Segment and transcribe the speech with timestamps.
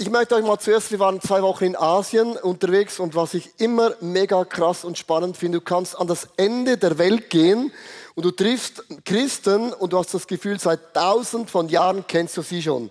[0.00, 3.50] ich möchte euch mal zuerst, wir waren zwei Wochen in Asien unterwegs und was ich
[3.58, 7.70] immer mega krass und spannend finde, du kannst an das Ende der Welt gehen
[8.14, 12.40] und du triffst Christen und du hast das Gefühl, seit tausend von Jahren kennst du
[12.40, 12.88] sie schon.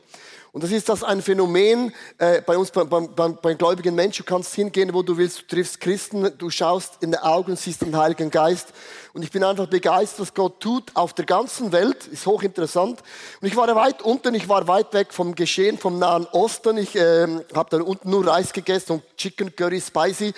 [0.51, 4.25] Und das ist das ein Phänomen äh, bei uns, beim, beim, beim gläubigen Menschen.
[4.25, 5.41] Du kannst hingehen, wo du willst.
[5.41, 8.73] Du triffst Christen, du schaust in die Augen, siehst den Heiligen Geist.
[9.13, 12.07] Und ich bin einfach begeistert, was Gott tut auf der ganzen Welt.
[12.07, 13.03] Ist hochinteressant.
[13.41, 16.77] Und ich war weit unten, ich war weit weg vom Geschehen, vom Nahen Osten.
[16.77, 20.33] Ich äh, habe dann unten nur Reis gegessen und Chicken Curry Spicy.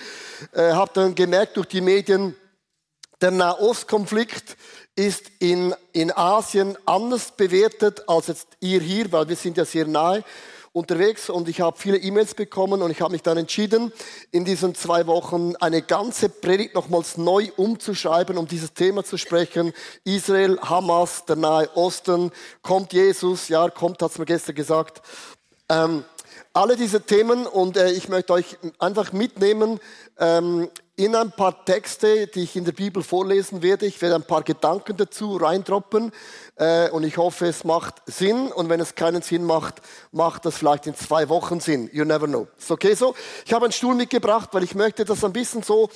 [0.52, 2.36] Äh, habe dann gemerkt durch die Medien,
[3.22, 4.56] der Nahostkonflikt
[4.94, 9.86] ist in, in Asien anders bewertet als jetzt ihr hier, weil wir sind ja sehr
[9.86, 10.22] nahe
[10.72, 13.92] unterwegs und ich habe viele E-Mails bekommen und ich habe mich dann entschieden,
[14.30, 19.72] in diesen zwei Wochen eine ganze Predigt nochmals neu umzuschreiben, um dieses Thema zu sprechen.
[20.04, 25.02] Israel, Hamas, der Nahe Osten, kommt Jesus, ja, kommt, hat's mir gestern gesagt.
[25.68, 26.04] Ähm,
[26.54, 29.78] alle diese Themen und äh, ich möchte euch einfach mitnehmen
[30.18, 30.68] ähm,
[31.04, 33.86] in ein paar Texte, die ich in der Bibel vorlesen werde.
[33.86, 36.12] Ich werde ein paar Gedanken dazu reindroppen
[36.54, 38.52] äh, und ich hoffe, es macht Sinn.
[38.52, 41.90] Und wenn es keinen Sinn macht, macht das vielleicht in zwei Wochen Sinn.
[41.92, 42.46] You never know.
[42.56, 43.16] Ist okay so?
[43.44, 45.90] Ich habe einen Stuhl mitgebracht, weil ich möchte das ein bisschen so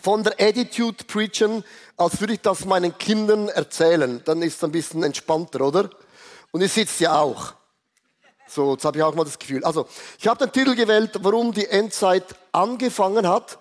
[0.00, 1.64] von der Attitude preachen,
[1.96, 4.20] als würde ich das meinen Kindern erzählen.
[4.24, 5.90] Dann ist es ein bisschen entspannter, oder?
[6.52, 7.54] Und ihr sitzt ja auch.
[8.46, 9.64] So, jetzt habe ich auch mal das Gefühl.
[9.64, 9.88] Also,
[10.20, 13.58] ich habe den Titel gewählt, warum die Endzeit angefangen hat.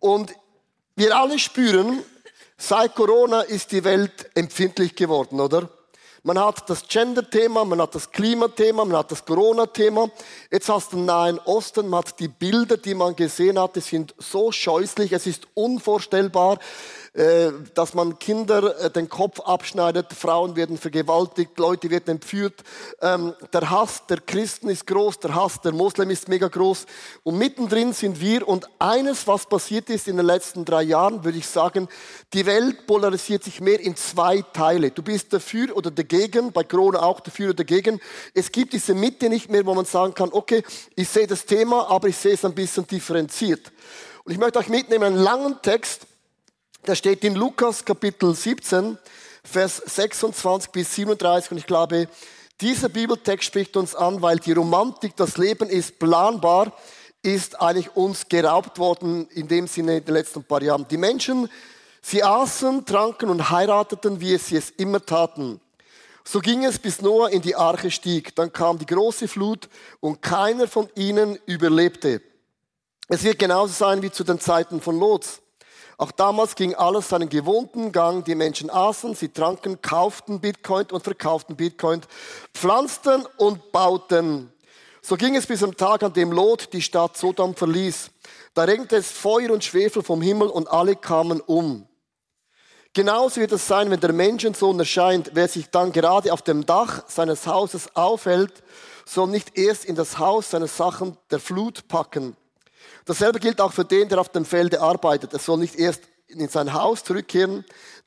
[0.00, 0.34] Und
[0.96, 2.02] wir alle spüren,
[2.56, 5.68] seit Corona ist die Welt empfindlich geworden, oder?
[6.22, 10.10] Man hat das Gender-Thema, man hat das Klimathema, man hat das Corona-Thema.
[10.50, 13.80] Jetzt hast du den Nahen Osten, man hat die Bilder, die man gesehen hat, die
[13.80, 16.58] sind so scheußlich, es ist unvorstellbar.
[17.12, 22.62] Äh, dass man Kinder äh, den Kopf abschneidet, Frauen werden vergewaltigt, Leute werden entführt.
[23.02, 26.86] Ähm, der Hass der Christen ist groß, der Hass der Moslem ist mega groß.
[27.24, 28.46] Und mittendrin sind wir.
[28.46, 31.88] Und eines, was passiert ist in den letzten drei Jahren, würde ich sagen,
[32.32, 34.92] die Welt polarisiert sich mehr in zwei Teile.
[34.92, 38.00] Du bist dafür oder dagegen, bei Corona auch dafür oder dagegen.
[38.34, 40.62] Es gibt diese Mitte nicht mehr, wo man sagen kann, okay,
[40.94, 43.72] ich sehe das Thema, aber ich sehe es ein bisschen differenziert.
[44.22, 46.06] Und ich möchte euch mitnehmen einen langen Text,
[46.86, 48.98] der steht in Lukas Kapitel 17,
[49.44, 52.08] Vers 26 bis 37 und ich glaube,
[52.60, 56.72] dieser Bibeltext spricht uns an, weil die Romantik, das Leben ist planbar,
[57.22, 60.86] ist eigentlich uns geraubt worden in dem Sinne in den letzten paar Jahren.
[60.88, 61.50] Die Menschen,
[62.02, 65.60] sie aßen, tranken und heirateten, wie sie es immer taten.
[66.24, 68.34] So ging es, bis Noah in die Arche stieg.
[68.36, 69.68] Dann kam die große Flut
[70.00, 72.22] und keiner von ihnen überlebte.
[73.08, 75.40] Es wird genauso sein wie zu den Zeiten von Lots.
[76.00, 78.24] Auch damals ging alles seinen gewohnten Gang.
[78.24, 82.00] Die Menschen aßen, sie tranken, kauften Bitcoin und verkauften Bitcoin,
[82.54, 84.50] pflanzten und bauten.
[85.02, 88.12] So ging es bis am Tag, an dem Lot die Stadt Sodom verließ.
[88.54, 91.86] Da regnete es Feuer und Schwefel vom Himmel und alle kamen um.
[92.94, 95.32] Genauso wird es sein, wenn der Menschensohn erscheint.
[95.34, 98.62] Wer sich dann gerade auf dem Dach seines Hauses aufhält,
[99.04, 102.38] soll nicht erst in das Haus seine Sachen der Flut packen.
[103.10, 105.32] Dasselbe gilt auch für den, der auf dem Felde arbeitet.
[105.32, 107.64] Er soll nicht erst in sein Haus zurückkehren.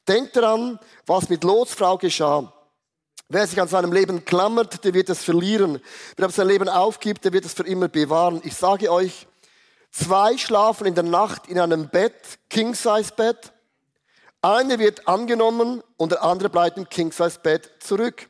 [0.07, 2.53] Denkt daran, was mit Lots Frau geschah.
[3.27, 5.81] Wer sich an seinem Leben klammert, der wird es verlieren.
[6.15, 8.39] Wer sein Leben aufgibt, der wird es für immer bewahren.
[8.45, 9.27] Ich sage euch,
[9.91, 13.51] zwei schlafen in der Nacht in einem Bett, King-Size-Bett.
[14.41, 18.29] Einer wird angenommen und der andere bleibt im King-Size-Bett zurück.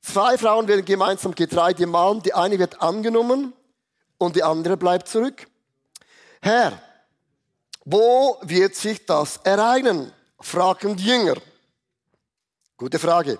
[0.00, 2.22] Zwei Frauen werden gemeinsam Getreide mahlen.
[2.22, 3.52] Die eine wird angenommen
[4.16, 5.49] und die andere bleibt zurück.
[6.40, 6.80] Herr,
[7.84, 10.12] wo wird sich das ereignen?
[10.40, 11.36] Fragen die Jünger.
[12.76, 13.38] Gute Frage.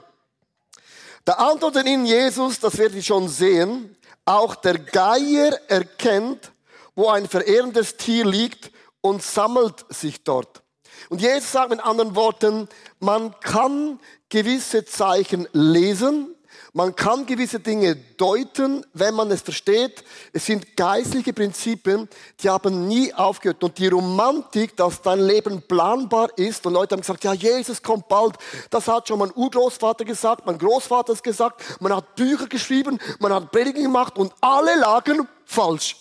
[1.25, 6.53] Da antwortet ihnen Jesus, das werdet ihr schon sehen, auch der Geier erkennt,
[6.95, 10.63] wo ein verehrendes Tier liegt und sammelt sich dort.
[11.09, 12.69] Und Jesus sagt mit anderen Worten,
[12.99, 16.35] man kann gewisse Zeichen lesen,
[16.73, 20.05] man kann gewisse Dinge deuten, wenn man es versteht.
[20.33, 22.09] Es sind geistliche Prinzipien,
[22.41, 23.65] die haben nie aufgehört.
[23.65, 28.07] Und die Romantik, dass dein Leben planbar ist, und Leute haben gesagt, ja, Jesus kommt
[28.07, 28.37] bald.
[28.71, 33.35] Das hat schon mein Urgroßvater gesagt, mein Großvater hat gesagt, man hat Bücher geschrieben, man
[33.35, 35.97] hat Predigen gemacht und alle lagen falsch.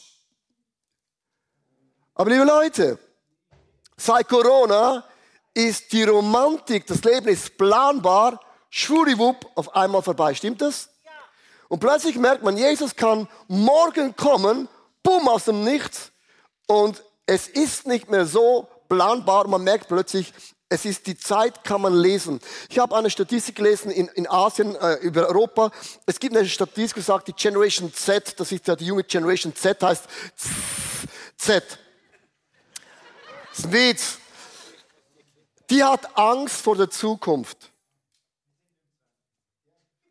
[2.14, 3.00] Aber liebe Leute,
[3.98, 5.04] seit Corona
[5.54, 10.34] ist die Romantik, das Leben ist planbar, schwuriwupp, auf einmal vorbei.
[10.34, 10.90] Stimmt das?
[11.04, 11.12] Ja.
[11.68, 14.68] Und plötzlich merkt man, Jesus kann morgen kommen,
[15.04, 16.12] boom, aus dem Nichts.
[16.68, 19.48] Und es ist nicht mehr so planbar.
[19.48, 20.34] Man merkt plötzlich,
[20.72, 22.40] Es ist die Zeit, kann man lesen.
[22.70, 25.72] Ich habe eine Statistik gelesen in, in Asien, äh, über Europa.
[26.06, 29.56] Es gibt eine Statistik, die sagt, die Generation Z, das ist ja die junge Generation
[29.56, 30.04] Z, heißt
[31.38, 31.80] Z.
[33.64, 34.20] Witz.
[35.72, 37.72] Die hat Angst vor der Zukunft.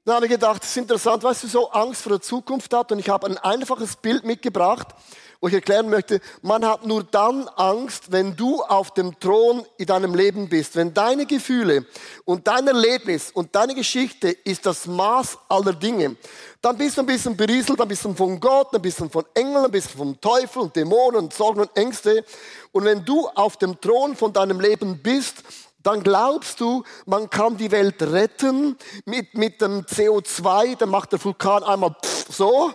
[0.08, 2.90] Dann habe ich gedacht, das ist interessant, weißt du, so Angst vor der Zukunft hat.
[2.92, 4.88] Und ich habe ein einfaches Bild mitgebracht
[5.40, 9.86] wo ich erklären möchte, man hat nur dann Angst, wenn du auf dem Thron in
[9.86, 10.74] deinem Leben bist.
[10.74, 11.86] Wenn deine Gefühle
[12.24, 16.16] und dein Erlebnis und deine Geschichte ist das Maß aller Dinge,
[16.60, 19.70] dann bist du ein bisschen berieselt, ein bisschen von Gott, ein bisschen von Engeln, ein
[19.70, 22.24] bisschen vom Teufel und Dämonen und Sorgen und Ängste.
[22.72, 25.44] Und wenn du auf dem Thron von deinem Leben bist,
[25.88, 28.76] dann glaubst du, man kann die Welt retten
[29.06, 31.96] mit, mit dem CO2, dann macht der Vulkan einmal
[32.28, 32.74] so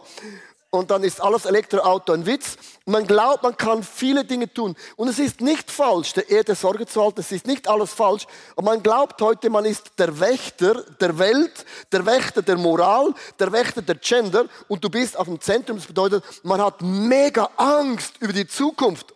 [0.71, 2.57] und dann ist alles Elektroauto ein Witz.
[2.87, 4.75] Man glaubt, man kann viele Dinge tun.
[4.95, 7.19] Und es ist nicht falsch, der Erde Sorge zu halten.
[7.19, 8.25] Es ist nicht alles falsch.
[8.55, 13.51] Aber man glaubt heute, man ist der Wächter der Welt, der Wächter der Moral, der
[13.51, 14.45] Wächter der Gender.
[14.67, 15.77] Und du bist auf dem Zentrum.
[15.77, 19.13] Das bedeutet, man hat mega Angst über die Zukunft.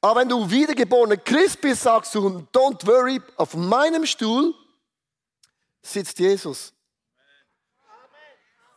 [0.00, 4.54] Aber wenn du wiedergeborener Christ bist, sagst du, don't worry, auf meinem Stuhl
[5.82, 6.72] sitzt Jesus.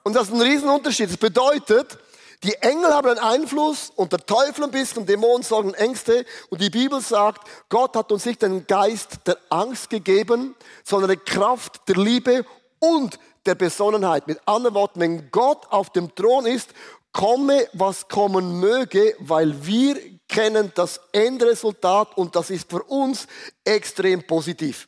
[0.03, 1.09] Und das ist ein Riesenunterschied.
[1.09, 1.97] Das bedeutet,
[2.43, 6.25] die Engel haben einen Einfluss und der Teufel ein bisschen, Dämonen sorgen Ängste.
[6.49, 11.19] Und die Bibel sagt, Gott hat uns nicht den Geist der Angst gegeben, sondern eine
[11.19, 12.45] Kraft der Liebe
[12.79, 14.27] und der Besonnenheit.
[14.27, 16.69] Mit anderen Worten, wenn Gott auf dem Thron ist,
[17.11, 19.97] komme, was kommen möge, weil wir
[20.29, 23.27] kennen das Endresultat und das ist für uns
[23.65, 24.87] extrem positiv.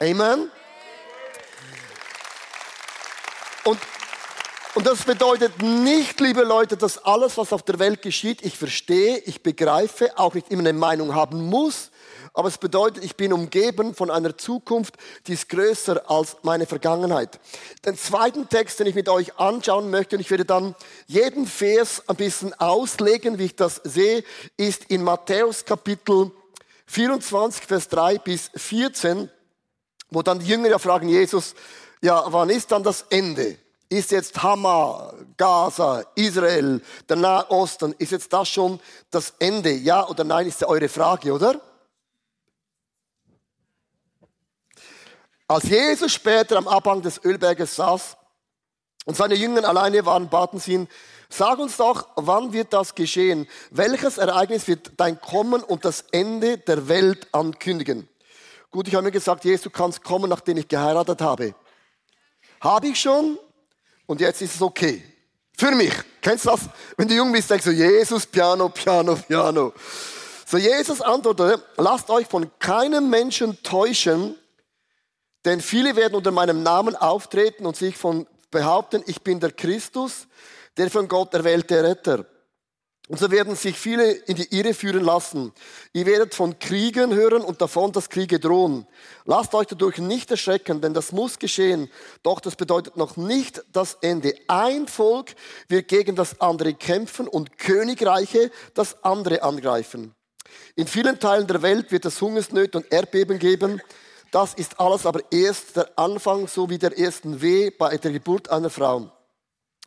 [0.00, 0.50] Amen.
[3.64, 3.78] Und
[4.74, 9.18] und das bedeutet nicht, liebe Leute, dass alles, was auf der Welt geschieht, ich verstehe,
[9.18, 11.92] ich begreife, auch nicht immer eine Meinung haben muss.
[12.36, 14.96] Aber es bedeutet, ich bin umgeben von einer Zukunft,
[15.28, 17.38] die ist größer als meine Vergangenheit.
[17.86, 20.74] Den zweiten Text, den ich mit euch anschauen möchte, und ich werde dann
[21.06, 24.24] jeden Vers ein bisschen auslegen, wie ich das sehe,
[24.56, 26.32] ist in Matthäus Kapitel
[26.86, 29.30] 24, Vers 3 bis 14,
[30.10, 31.54] wo dann die Jünger ja fragen Jesus,
[32.02, 33.58] ja, wann ist dann das Ende?
[33.88, 38.80] Ist jetzt Hammer, Gaza, Israel, der Nahosten, ist jetzt das schon
[39.12, 39.70] das Ende?
[39.70, 41.60] Ja oder nein, ist ja eure Frage, oder?
[45.46, 48.16] Als Jesus später am Abhang des Ölberges saß
[49.04, 50.88] und seine Jünger alleine waren, baten sie ihn,
[51.28, 53.46] sag uns doch, wann wird das geschehen?
[53.70, 58.08] Welches Ereignis wird dein Kommen und das Ende der Welt ankündigen?
[58.70, 61.54] Gut, ich habe mir gesagt, Jesus, du kannst kommen, nachdem ich geheiratet habe.
[62.60, 63.38] Habe ich schon?
[64.06, 65.02] und jetzt ist es okay.
[65.56, 65.92] Für mich.
[66.20, 66.60] Kennst du das?
[66.96, 69.72] Wenn du jung bist, denkst du, Jesus, Piano, Piano, Piano.
[70.46, 74.36] So, Jesus antwortete, lasst euch von keinem Menschen täuschen,
[75.44, 80.26] denn viele werden unter meinem Namen auftreten und sich von behaupten, ich bin der Christus,
[80.76, 82.26] der von Gott erwählte Retter.
[83.08, 85.52] Und so werden sich viele in die Irre führen lassen.
[85.92, 88.86] Ihr werdet von Kriegen hören und davon, dass Kriege drohen.
[89.26, 91.90] Lasst euch dadurch nicht erschrecken, denn das muss geschehen.
[92.22, 94.34] Doch das bedeutet noch nicht das Ende.
[94.48, 95.34] Ein Volk
[95.68, 100.14] wird gegen das andere kämpfen und Königreiche das andere angreifen.
[100.74, 103.82] In vielen Teilen der Welt wird es Hungersnöte und Erdbeben geben.
[104.34, 108.50] Das ist alles aber erst der Anfang, so wie der ersten Weh bei der Geburt
[108.50, 109.12] einer Frau.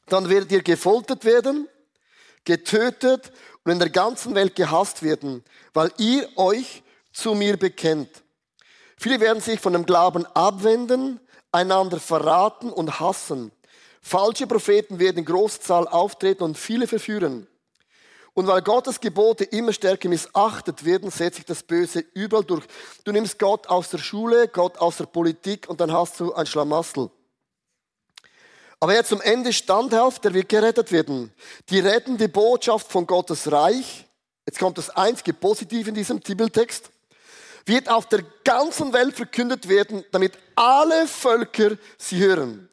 [0.05, 1.67] Dann werdet ihr gefoltert werden
[2.47, 3.33] getötet
[3.66, 8.23] und in der ganzen Welt gehasst werden, weil ihr euch zu mir bekennt.
[8.97, 11.19] Viele werden sich von dem Glauben abwenden,
[11.51, 13.51] einander verraten und hassen.
[14.01, 17.47] Falsche Propheten werden in großer Zahl auftreten und viele verführen.
[18.37, 22.65] Und weil Gottes Gebote immer stärker missachtet werden, setzt sich das Böse überall durch.
[23.03, 26.45] Du nimmst Gott aus der Schule, Gott aus der Politik und dann hast du ein
[26.45, 27.09] Schlamassel.
[28.79, 31.33] Aber wer zum Ende standhält, der wird gerettet werden.
[31.71, 34.06] Die rettende Botschaft von Gottes Reich,
[34.45, 36.91] jetzt kommt das einzige Positiv in diesem Bibeltext,
[37.65, 42.69] wird auf der ganzen Welt verkündet werden, damit alle Völker sie hören.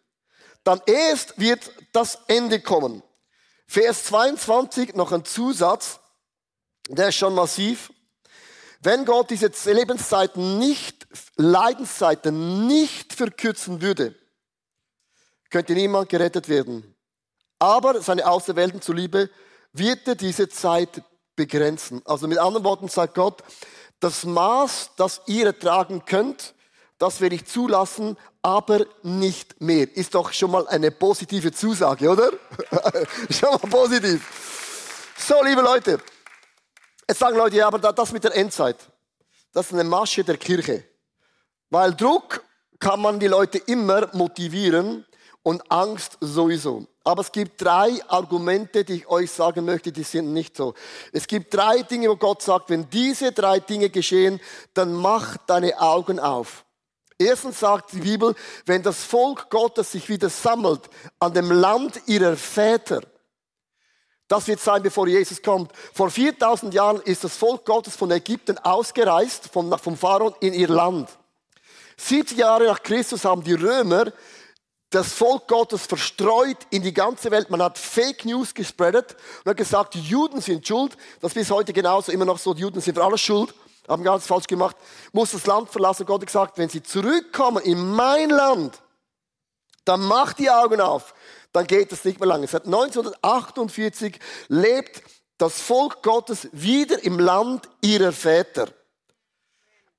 [0.63, 3.03] Dann erst wird das Ende kommen.
[3.75, 5.99] Vers 22, noch ein Zusatz,
[6.89, 7.93] der ist schon massiv.
[8.79, 14.15] Wenn Gott diese Lebenszeiten nicht, Leidenszeiten nicht verkürzen würde,
[15.51, 16.95] könnte niemand gerettet werden.
[17.59, 19.29] Aber seine Auserwählten zuliebe
[19.73, 21.03] wird er diese Zeit
[21.35, 22.01] begrenzen.
[22.05, 23.43] Also mit anderen Worten sagt Gott,
[23.99, 26.55] das Maß, das ihr ertragen könnt,
[26.99, 29.95] das werde ich zulassen, aber nicht mehr.
[29.97, 32.31] Ist doch schon mal eine positive Zusage, oder?
[33.31, 35.15] schon mal positiv.
[35.17, 35.99] So, liebe Leute,
[37.09, 38.77] jetzt sagen Leute, ja, aber das mit der Endzeit,
[39.53, 40.85] Das ist eine Masche der Kirche.
[41.71, 42.45] Weil Druck
[42.79, 45.07] kann man die Leute immer motivieren
[45.43, 46.87] und Angst sowieso.
[47.05, 50.75] Aber es gibt drei Argumente, die ich euch sagen möchte, die sind nicht so.
[51.13, 54.41] Es gibt drei Dinge, wo Gott sagt, wenn diese drei Dinge geschehen,
[54.73, 56.64] dann mach deine Augen auf.
[57.19, 58.35] Erstens sagt die Bibel,
[58.67, 60.83] wenn das Volk Gottes sich wieder sammelt
[61.21, 63.03] an dem Land ihrer Väter,
[64.27, 65.71] das wird sein, bevor Jesus kommt.
[65.93, 70.69] Vor 4000 Jahren ist das Volk Gottes von Ägypten ausgereist, vom, vom Pharaon in ihr
[70.69, 71.11] Land.
[71.99, 74.13] 70 Jahre nach Christus haben die Römer
[74.91, 77.51] das Volk Gottes verstreut in die ganze Welt.
[77.51, 80.97] Man hat Fake News gespreadet und hat gesagt, die Juden sind schuld.
[81.21, 82.55] Das ist bis heute genauso immer noch so.
[82.55, 83.53] Die Juden sind für alles schuld.
[83.89, 84.77] Haben ganz falsch gemacht.
[85.13, 86.07] Muss das Land verlassen.
[86.07, 88.81] Gott hat gesagt, wenn sie zurückkommen in mein Land,
[89.85, 91.15] dann macht die Augen auf.
[91.53, 92.47] Dann geht es nicht mehr lange.
[92.47, 95.03] Seit 1948 lebt
[95.39, 98.69] das Volk Gottes wieder im Land ihrer Väter.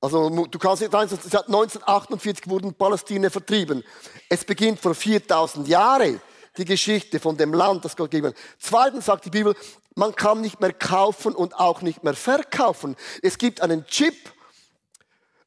[0.01, 3.83] Also du kannst nicht sagen, seit 1948 wurden Palästina vertrieben.
[4.29, 6.21] Es beginnt vor 4000 Jahren
[6.57, 8.35] die Geschichte von dem Land, das Gott gegeben hat.
[8.59, 9.55] Zweitens sagt die Bibel,
[9.95, 12.95] man kann nicht mehr kaufen und auch nicht mehr verkaufen.
[13.21, 14.15] Es gibt einen Chip.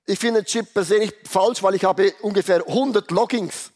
[0.07, 3.71] Ich finde den Chip persönlich falsch, weil ich habe ungefähr 100 Loggings.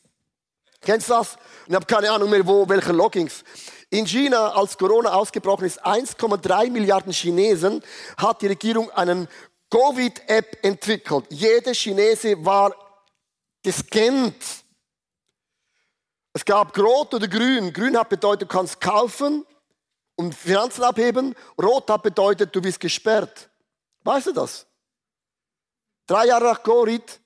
[0.80, 1.34] Kennst du das?
[1.66, 3.44] Und ich habe keine Ahnung mehr, wo, welche Loggings.
[3.90, 7.82] In China, als Corona ausgebrochen ist, 1,3 Milliarden Chinesen,
[8.16, 9.28] hat die Regierung einen
[9.70, 11.26] Covid-App entwickelt.
[11.28, 12.74] Jeder Chinese war
[13.62, 14.42] gescannt.
[16.32, 17.72] Es gab Rot oder Grün.
[17.74, 19.44] Grün hat bedeutet, du kannst kaufen
[20.16, 21.34] und Finanzen abheben.
[21.60, 23.48] Rot hat bedeutet, du bist gesperrt.
[24.04, 24.66] Weißt du das?
[26.06, 27.20] Drei Jahre nach Covid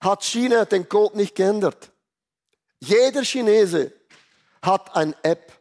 [0.00, 1.90] hat China den Code nicht geändert.
[2.80, 3.92] Jeder Chinese
[4.62, 5.52] hat eine App.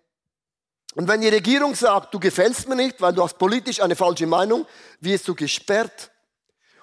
[0.96, 4.26] Und wenn die Regierung sagt, du gefällst mir nicht, weil du hast politisch eine falsche
[4.26, 4.66] Meinung,
[5.00, 6.12] wirst du gesperrt.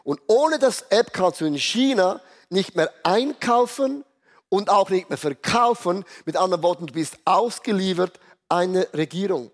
[0.04, 4.04] Und ohne das App kannst du in China nicht mehr einkaufen
[4.48, 6.04] und auch nicht mehr verkaufen.
[6.24, 9.50] Mit anderen Worten, du bist ausgeliefert einer Regierung.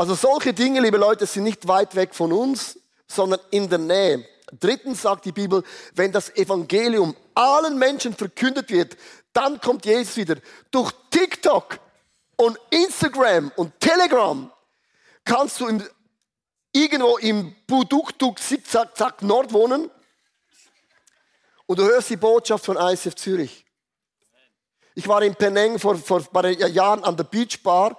[0.00, 4.26] Also solche Dinge, liebe Leute, sind nicht weit weg von uns, sondern in der Nähe.
[4.58, 8.96] Drittens sagt die Bibel, wenn das Evangelium allen Menschen verkündet wird,
[9.34, 10.36] dann kommt Jesus wieder.
[10.70, 11.78] Durch TikTok
[12.36, 14.50] und Instagram und Telegram
[15.22, 15.86] kannst du im
[16.72, 19.90] irgendwo im Buduktuk Zickzack Zack Nord wohnen
[21.66, 23.66] und du hörst die Botschaft von ISF Zürich.
[24.94, 27.98] Ich war in Penang vor, vor ein paar Jahren an der Beach Bar,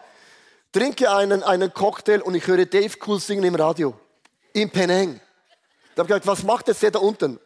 [0.71, 3.93] trinke einen, einen Cocktail und ich höre Dave Cool singen im Radio.
[4.53, 5.19] In Penang.
[5.95, 7.39] Da habe ich gedacht, was macht jetzt der da unten?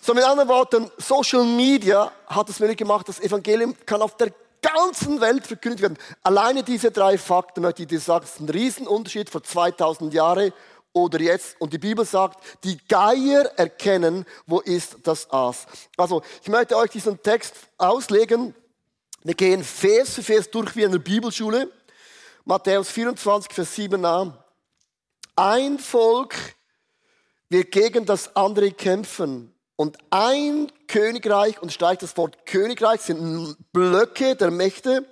[0.00, 4.32] So mit anderen Worten, Social Media hat es möglich gemacht, das Evangelium kann auf der
[4.62, 5.98] ganzen Welt verkündigt werden.
[6.22, 10.52] Alleine diese drei Fakten möchte ich dir sagen, das ist ein Riesenunterschied vor 2000 Jahren
[10.92, 11.60] oder jetzt.
[11.60, 15.66] Und die Bibel sagt, die Geier erkennen, wo ist das Aas.
[15.96, 18.54] Also, ich möchte euch diesen Text auslegen.
[19.28, 21.70] Wir gehen Vers für Vers durch wie in der Bibelschule.
[22.46, 24.32] Matthäus 24, Vers 7 an.
[25.36, 26.34] Ein Volk
[27.50, 29.54] wird gegen das andere kämpfen.
[29.76, 35.06] Und ein Königreich, und steigt das Wort Königreich, sind Blöcke der Mächte,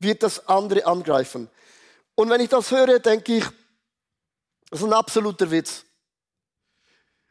[0.00, 1.48] wird das andere angreifen.
[2.16, 3.44] Und wenn ich das höre, denke ich,
[4.68, 5.86] das ist ein absoluter Witz.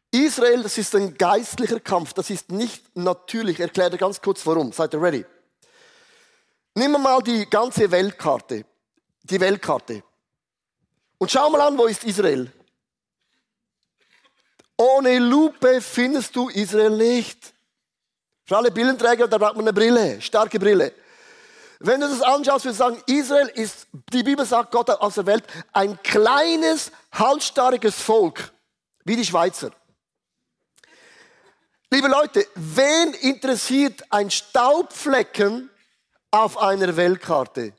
[0.09, 3.57] Israel, das ist ein geistlicher Kampf, das ist nicht natürlich.
[3.57, 4.71] Ich erkläre ganz kurz warum.
[4.71, 5.23] Seid ihr ready?
[6.75, 8.65] Nimm mal die ganze Weltkarte.
[9.24, 10.03] Die Weltkarte.
[11.18, 12.51] Und schau mal an, wo ist Israel?
[14.75, 17.53] Ohne Lupe findest du Israel nicht.
[18.46, 20.94] Für alle Brillenträger, da braucht man eine Brille, starke Brille.
[21.80, 25.46] Wenn du das anschaust, wir sagen, Israel ist, die Bibel sagt Gott aus der Welt,
[25.72, 28.51] ein kleines, halsstarriges Volk,
[29.06, 29.72] wie die Schweizer.
[31.89, 35.70] Liebe Leute, wen interessiert ein Staubflecken
[36.33, 37.73] auf einer Weltkarte?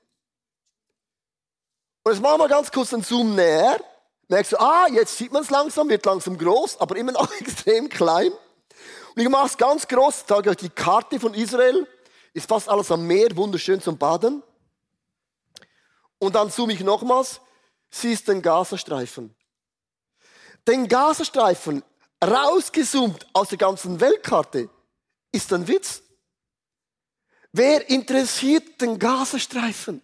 [2.05, 3.81] Und jetzt machen wir ganz kurz einen Zoom näher
[4.29, 7.89] merkst du, ah, jetzt sieht man es langsam, wird langsam groß, aber immer noch extrem
[7.89, 8.33] klein.
[9.15, 11.87] Und ich mache es ganz groß, zeige euch die Karte von Israel,
[12.33, 14.43] ist fast alles am Meer, wunderschön zum Baden.
[16.19, 17.41] Und dann zoome ich nochmals,
[17.91, 19.35] siehst den Gazastreifen.
[20.67, 21.85] Den Gazastreifen
[22.25, 24.69] rausgezoomt aus der ganzen Weltkarte
[25.31, 26.03] ist ein Witz.
[27.57, 30.03] Wer interessiert den Gazastreifen?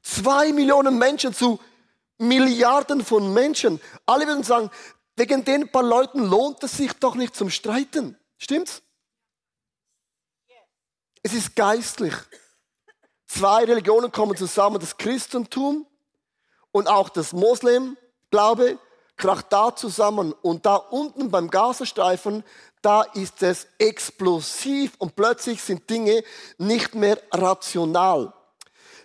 [0.00, 1.60] Zwei Millionen Menschen zu
[2.16, 3.78] Milliarden von Menschen.
[4.06, 4.70] Alle würden sagen,
[5.16, 8.16] wegen den paar Leuten lohnt es sich doch nicht zum Streiten.
[8.38, 8.80] Stimmt's?
[11.22, 12.14] Es ist geistlich.
[13.26, 15.86] Zwei Religionen kommen zusammen, das Christentum
[16.72, 18.78] und auch das Moslem-Glaube
[19.18, 22.44] kracht da zusammen und da unten beim Gazastreifen,
[22.86, 26.22] da ist es explosiv und plötzlich sind Dinge
[26.56, 28.32] nicht mehr rational.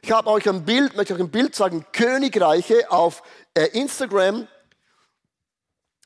[0.04, 3.24] Ich habe euch ein Bild, möchte euch ein Bild zeigen, Königreiche auf
[3.56, 4.48] äh, Instagram.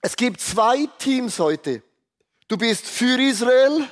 [0.01, 1.83] Es gibt zwei Teams heute.
[2.47, 3.89] Du bist für Israel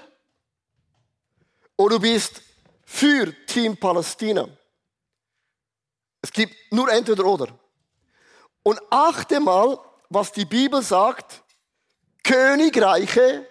[1.75, 2.41] oder du bist
[2.85, 4.47] für Team Palästina.
[6.21, 7.49] Es gibt nur entweder oder.
[8.63, 11.43] Und achte mal, was die Bibel sagt.
[12.23, 13.45] Königreiche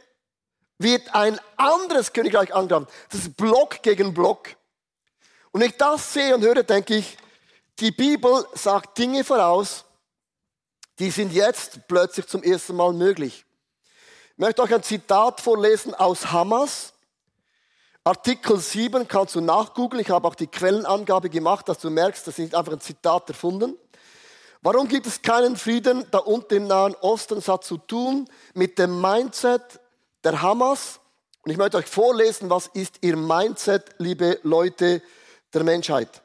[0.83, 2.89] wird ein anderes Königreich angegriffen.
[3.11, 4.49] Das ist Block gegen Block.
[5.51, 7.17] Und wenn ich das sehe und höre, denke ich,
[7.79, 9.85] die Bibel sagt Dinge voraus,
[10.99, 13.45] die sind jetzt plötzlich zum ersten Mal möglich.
[14.33, 16.93] Ich möchte euch ein Zitat vorlesen aus Hamas.
[18.05, 20.01] Artikel 7 kannst du nachgoogeln.
[20.01, 23.29] Ich habe auch die Quellenangabe gemacht, dass du merkst, das ist nicht einfach ein Zitat
[23.29, 23.77] erfunden.
[24.61, 27.35] Warum gibt es keinen Frieden da unten im Nahen Osten?
[27.35, 29.81] Das hat zu tun mit dem Mindset
[30.25, 31.01] der Hamas.
[31.43, 35.03] Und ich möchte euch vorlesen, was ist ihr Mindset, liebe Leute
[35.53, 36.23] der Menschheit.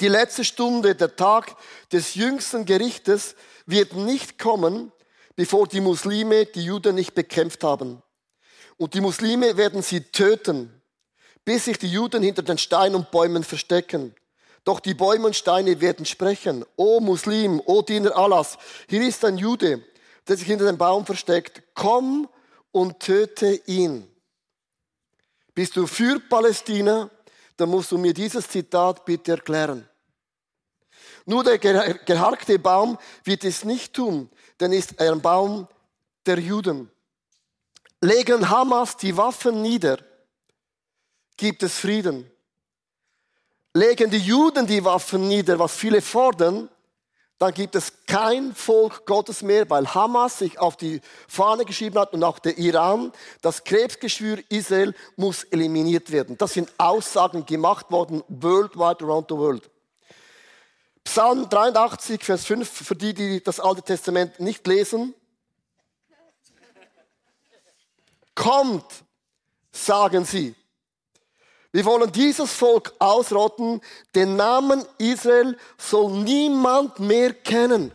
[0.00, 1.54] Die letzte Stunde, der Tag
[1.92, 3.36] des jüngsten Gerichtes
[3.66, 4.90] wird nicht kommen,
[5.36, 8.02] bevor die Muslime die Juden nicht bekämpft haben.
[8.78, 10.82] Und die Muslime werden sie töten,
[11.44, 14.14] bis sich die Juden hinter den Steinen und Bäumen verstecken.
[14.64, 16.64] Doch die Bäume und Steine werden sprechen.
[16.76, 19.84] O Muslim, o Diener Allahs, hier ist ein Jude,
[20.26, 21.62] der sich hinter dem Baum versteckt.
[21.74, 22.28] Komm
[22.72, 24.08] und töte ihn.
[25.54, 27.10] Bist du für Palästina?
[27.56, 29.88] Dann musst du mir dieses Zitat bitte erklären.
[31.24, 35.68] Nur der geharkte Baum wird es nicht tun, denn ist ein Baum
[36.26, 36.90] der Juden.
[38.00, 39.98] Legen Hamas die Waffen nieder,
[41.36, 42.28] gibt es Frieden.
[43.74, 46.68] Legen die Juden die Waffen nieder, was viele fordern,
[47.42, 52.12] dann gibt es kein Volk Gottes mehr, weil Hamas sich auf die Fahne geschrieben hat
[52.12, 53.10] und auch der Iran.
[53.40, 56.38] Das Krebsgeschwür Israel muss eliminiert werden.
[56.38, 59.68] Das sind Aussagen gemacht worden worldwide around the world.
[61.02, 65.12] Psalm 83, Vers 5, für die, die das Alte Testament nicht lesen.
[68.36, 68.86] Kommt,
[69.72, 70.54] sagen sie.
[71.72, 73.80] Wir wollen dieses Volk ausrotten.
[74.14, 77.92] Den Namen Israel soll niemand mehr kennen.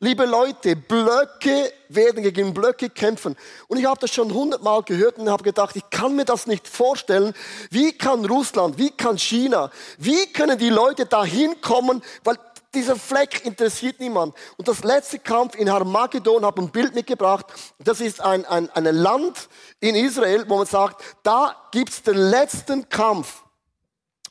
[0.00, 3.36] Liebe Leute, Blöcke werden gegen Blöcke kämpfen.
[3.68, 6.66] Und ich habe das schon hundertmal gehört und habe gedacht, ich kann mir das nicht
[6.66, 7.34] vorstellen.
[7.70, 12.02] Wie kann Russland, wie kann China, wie können die Leute da hinkommen?
[12.22, 12.38] Weil
[12.74, 14.34] dieser Fleck interessiert niemand.
[14.56, 17.46] Und das letzte Kampf in Harmagedon, habe ein Bild mitgebracht.
[17.78, 19.48] Das ist ein, ein, ein Land
[19.80, 23.42] in Israel, wo man sagt, da gibt's den letzten Kampf,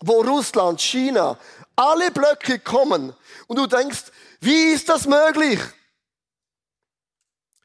[0.01, 1.38] wo Russland, China,
[1.75, 3.13] alle Blöcke kommen.
[3.47, 4.03] Und du denkst,
[4.41, 5.60] wie ist das möglich?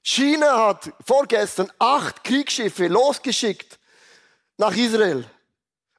[0.03, 3.79] China hat vorgestern acht Kriegsschiffe losgeschickt
[4.57, 5.29] nach Israel.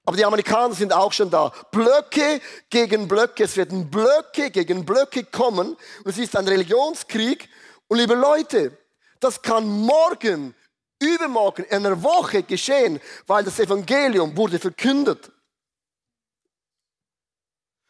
[0.09, 1.53] Aber die Amerikaner sind auch schon da.
[1.69, 3.43] Blöcke gegen Blöcke.
[3.43, 5.77] Es werden Blöcke gegen Blöcke kommen.
[6.03, 7.47] Und es ist ein Religionskrieg.
[7.87, 8.75] Und liebe Leute,
[9.19, 10.55] das kann morgen,
[10.99, 15.31] übermorgen, in einer Woche geschehen, weil das Evangelium wurde verkündet.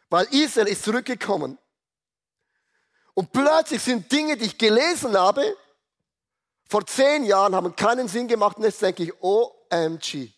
[0.10, 1.58] Weil Israel ist zurückgekommen.
[3.13, 5.55] Und plötzlich sind Dinge, die ich gelesen habe,
[6.65, 8.58] vor zehn Jahren haben keinen Sinn gemacht.
[8.58, 10.34] Und jetzt denke ich, OMG.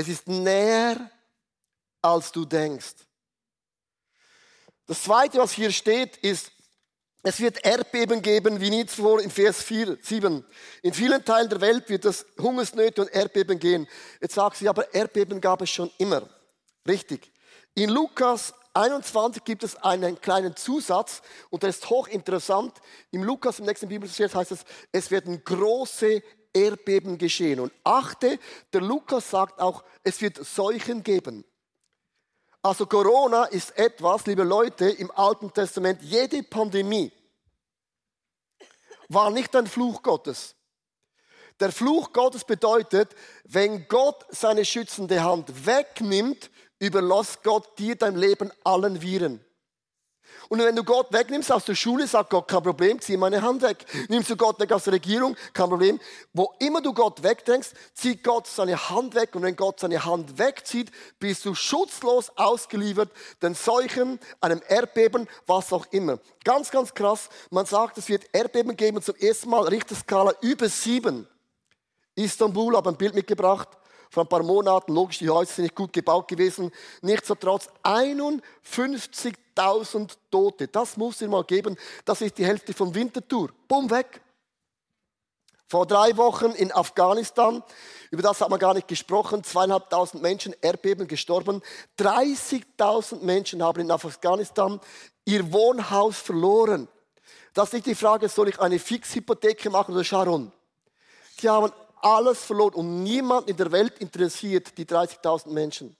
[0.00, 1.10] Es ist näher,
[2.00, 2.94] als du denkst.
[4.86, 6.50] Das zweite, was hier steht, ist,
[7.22, 10.42] es wird Erdbeben geben, wie nie zuvor in Vers 4, 7.
[10.80, 13.86] In vielen Teilen der Welt wird es Hungersnöte und Erdbeben gehen.
[14.22, 16.26] Jetzt sagst du, aber Erdbeben gab es schon immer.
[16.88, 17.30] Richtig.
[17.74, 22.72] In Lukas 21 gibt es einen kleinen Zusatz und der ist hochinteressant.
[23.10, 27.60] Im Lukas, im nächsten Bibelvers heißt es, es werden große Erdbeben geschehen.
[27.60, 28.38] Und achte,
[28.72, 31.44] der Lukas sagt auch, es wird Seuchen geben.
[32.62, 37.10] Also Corona ist etwas, liebe Leute, im Alten Testament, jede Pandemie
[39.08, 40.54] war nicht ein Fluch Gottes.
[41.58, 48.50] Der Fluch Gottes bedeutet, wenn Gott seine schützende Hand wegnimmt, überlässt Gott dir dein Leben
[48.64, 49.44] allen Viren.
[50.48, 53.62] Und wenn du Gott wegnimmst aus der Schule, sagt Gott, kein Problem, zieh meine Hand
[53.62, 53.84] weg.
[54.08, 56.00] Nimmst du Gott weg aus der Regierung, kein Problem.
[56.32, 59.34] Wo immer du Gott wegdenkst, zieht Gott seine Hand weg.
[59.34, 63.10] Und wenn Gott seine Hand wegzieht, bist du schutzlos ausgeliefert
[63.42, 66.18] den Seuchen, einem Erdbeben, was auch immer.
[66.44, 67.28] Ganz, ganz krass.
[67.50, 71.28] Man sagt, es wird Erdbeben geben zum ersten Mal Richterskala über sieben.
[72.16, 73.68] Istanbul, habe ein Bild mitgebracht
[74.10, 74.92] vor ein paar Monaten.
[74.92, 76.70] Logisch, die Häuser sind nicht gut gebaut gewesen.
[77.00, 80.68] Nichtsdestotrotz 51 30.000 Tote.
[80.68, 81.76] Das muss ihr mal geben.
[82.04, 83.50] Das ist die Hälfte von Winterthur.
[83.68, 84.20] Bumm, weg.
[85.68, 87.62] Vor drei Wochen in Afghanistan,
[88.10, 91.62] über das hat man gar nicht gesprochen, zweieinhalbtausend Menschen, Erdbeben gestorben.
[91.96, 94.80] 30.000 Menschen haben in Afghanistan
[95.24, 96.88] ihr Wohnhaus verloren.
[97.54, 100.50] Das ist nicht die Frage, soll ich eine Fixhypothek machen oder Sharon?
[101.40, 105.96] Die haben alles verloren und niemand in der Welt interessiert die 30.000 Menschen.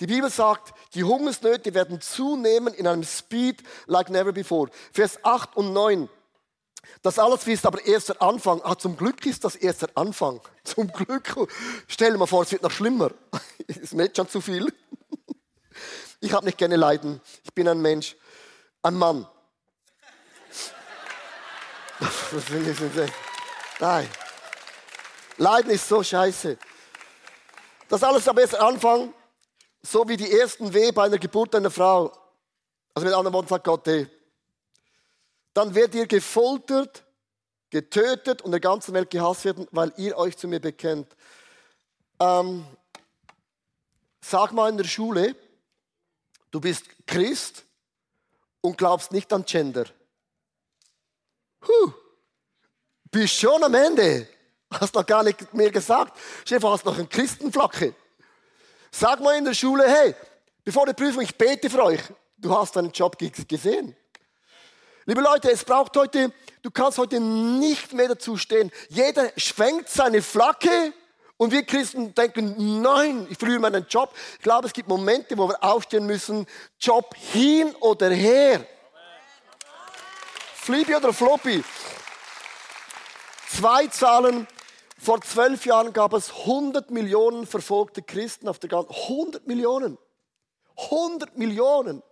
[0.00, 4.70] Die Bibel sagt, die Hungersnöte werden zunehmen in einem Speed like never before.
[4.92, 6.08] Vers 8 und 9.
[7.02, 8.60] Das alles ist aber erst der Anfang.
[8.64, 10.40] Ah, zum Glück ist das erst der Anfang.
[10.64, 11.34] Zum Glück.
[11.88, 13.10] Stell dir mal vor, es wird noch schlimmer.
[13.66, 14.70] Es ist schon zu viel.
[16.20, 17.20] Ich habe nicht gerne Leiden.
[17.42, 18.16] Ich bin ein Mensch,
[18.82, 19.26] ein Mann.
[23.80, 24.08] Nein.
[25.36, 26.58] Leiden ist so scheiße.
[27.88, 29.12] Das alles aber erst der Anfang,
[29.86, 32.10] so wie die ersten Weh bei einer Geburt einer Frau.
[32.94, 34.08] Also mit anderen Worten sagt Gott, hey,
[35.52, 37.04] dann werdet ihr gefoltert,
[37.70, 41.14] getötet und der ganzen Welt gehasst werden, weil ihr euch zu mir bekennt.
[42.18, 42.64] Ähm,
[44.20, 45.36] sag mal in der Schule,
[46.50, 47.64] du bist Christ
[48.60, 49.84] und glaubst nicht an Gender.
[51.66, 51.92] Huh,
[53.10, 54.28] bist schon am Ende.
[54.70, 56.18] Hast noch gar nicht mehr gesagt.
[56.44, 57.94] Chef, hast noch eine Christenflagge.
[58.96, 60.14] Sag mal in der Schule, hey,
[60.62, 62.00] bevor der Prüfung, ich bete für euch.
[62.36, 63.96] Du hast deinen Job gesehen.
[65.04, 68.70] Liebe Leute, es braucht heute, du kannst heute nicht mehr dazu stehen.
[68.88, 70.92] Jeder schwenkt seine Flagge
[71.38, 74.14] und wir Christen denken, nein, ich verliere meinen Job.
[74.34, 76.46] Ich glaube, es gibt Momente, wo wir aufstehen müssen,
[76.78, 78.64] Job hin oder her.
[80.54, 81.64] Flippy oder Floppy.
[83.48, 84.46] Zwei Zahlen.
[85.04, 89.98] Vor zwölf Jahren gab es 100 Millionen verfolgte Christen auf der ganzen, 100 Millionen.
[90.76, 92.02] 100 Millionen.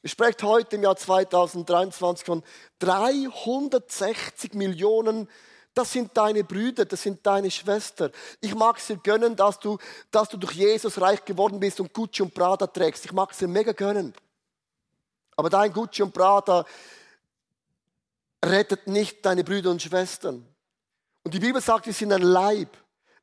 [0.00, 2.44] Ich spreche heute im Jahr 2023 von
[2.78, 5.28] 360 Millionen.
[5.74, 8.12] Das sind deine Brüder, das sind deine Schwestern.
[8.40, 9.76] Ich mag es dir gönnen, dass du,
[10.12, 13.06] dass du durch Jesus reich geworden bist und Gucci und Prada trägst.
[13.06, 14.14] Ich mag es dir mega gönnen.
[15.34, 16.64] Aber dein Gucci und Prada
[18.44, 20.46] rettet nicht deine Brüder und Schwestern.
[21.24, 22.68] Und die Bibel sagt, wir sind ein Leib.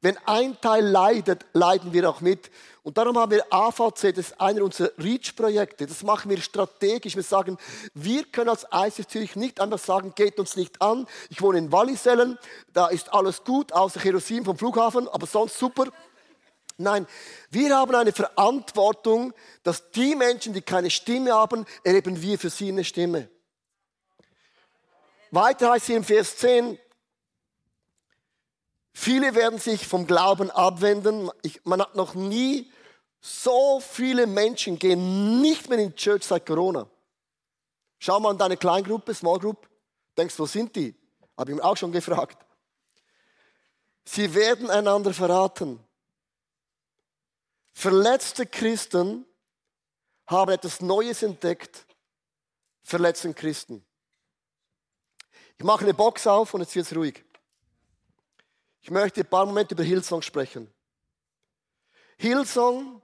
[0.02, 2.50] Wenn ein Teil leidet, leiden wir auch mit.
[2.84, 5.86] Und darum haben wir AVC, das ist einer unserer REACH-Projekte.
[5.86, 7.18] Das machen wir strategisch.
[7.18, 7.58] Wir sagen,
[7.94, 11.06] wir können als ICF Zürich nicht einfach sagen, geht uns nicht an.
[11.30, 12.40] Ich wohne in Wallisellen,
[12.72, 15.88] da ist alles gut, außer Kerosin vom Flughafen, aber sonst super.
[16.78, 17.06] Nein,
[17.52, 19.34] wir haben eine Verantwortung,
[19.64, 23.30] dass die Menschen, die keine Stimme haben, erheben wir für sie eine Stimme.
[25.32, 26.80] Weiter heißt hier im Vers 10,
[29.02, 31.32] Viele werden sich vom Glauben abwenden.
[31.42, 32.70] Ich, man hat noch nie
[33.22, 36.86] so viele Menschen gehen nicht mehr in die Church seit Corona.
[37.98, 39.70] Schau mal an deine Kleingruppe, Small Group.
[40.18, 40.94] Denkst, wo sind die?
[41.38, 42.46] Habe ich mir auch schon gefragt.
[44.04, 45.80] Sie werden einander verraten.
[47.72, 49.26] Verletzte Christen
[50.28, 51.86] haben etwas Neues entdeckt.
[52.84, 53.82] Verletzten Christen.
[55.58, 57.24] Ich mache eine Box auf und jetzt wird es ruhig.
[58.82, 60.72] Ich möchte ein paar Momente über Hillsong sprechen.
[62.18, 63.02] Hillsong,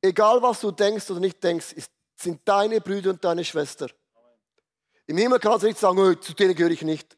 [0.00, 3.88] egal was du denkst oder nicht denkst, ist, sind deine Brüder und deine Schwester.
[5.06, 7.16] Im Himmel kannst du nicht sagen, zu denen gehöre ich nicht.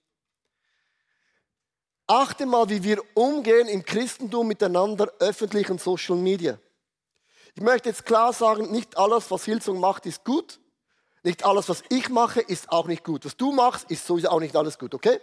[2.07, 6.59] Achte mal, wie wir umgehen im Christentum miteinander, öffentlich und Social Media.
[7.55, 10.61] Ich möchte jetzt klar sagen, nicht alles, was Hillsong macht, ist gut.
[11.23, 13.25] Nicht alles, was ich mache, ist auch nicht gut.
[13.25, 15.21] Was du machst, ist sowieso auch nicht alles gut, okay?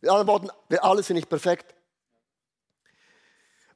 [0.00, 1.74] Mit anderen Worten, wir alle sind nicht perfekt.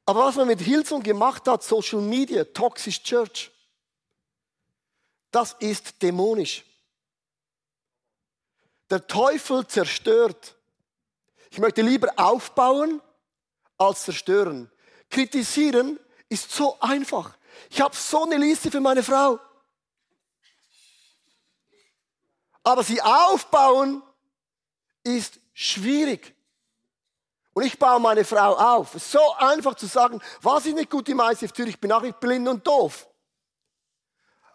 [0.06, 3.50] Aber was man mit Hillsong gemacht hat, Social Media, Toxic Church,
[5.30, 6.64] das ist dämonisch.
[8.90, 10.56] Der Teufel zerstört.
[11.50, 13.00] Ich möchte lieber aufbauen
[13.78, 14.70] als zerstören.
[15.08, 17.36] Kritisieren ist so einfach.
[17.70, 19.38] Ich habe so eine Liste für meine Frau.
[22.62, 24.02] Aber sie aufbauen
[25.02, 26.34] ist schwierig.
[27.52, 28.92] Und ich baue meine Frau auf.
[28.98, 32.18] So einfach zu sagen, was ist nicht gut im ICF Zürich, ich bin auch nicht
[32.18, 33.06] blind und doof.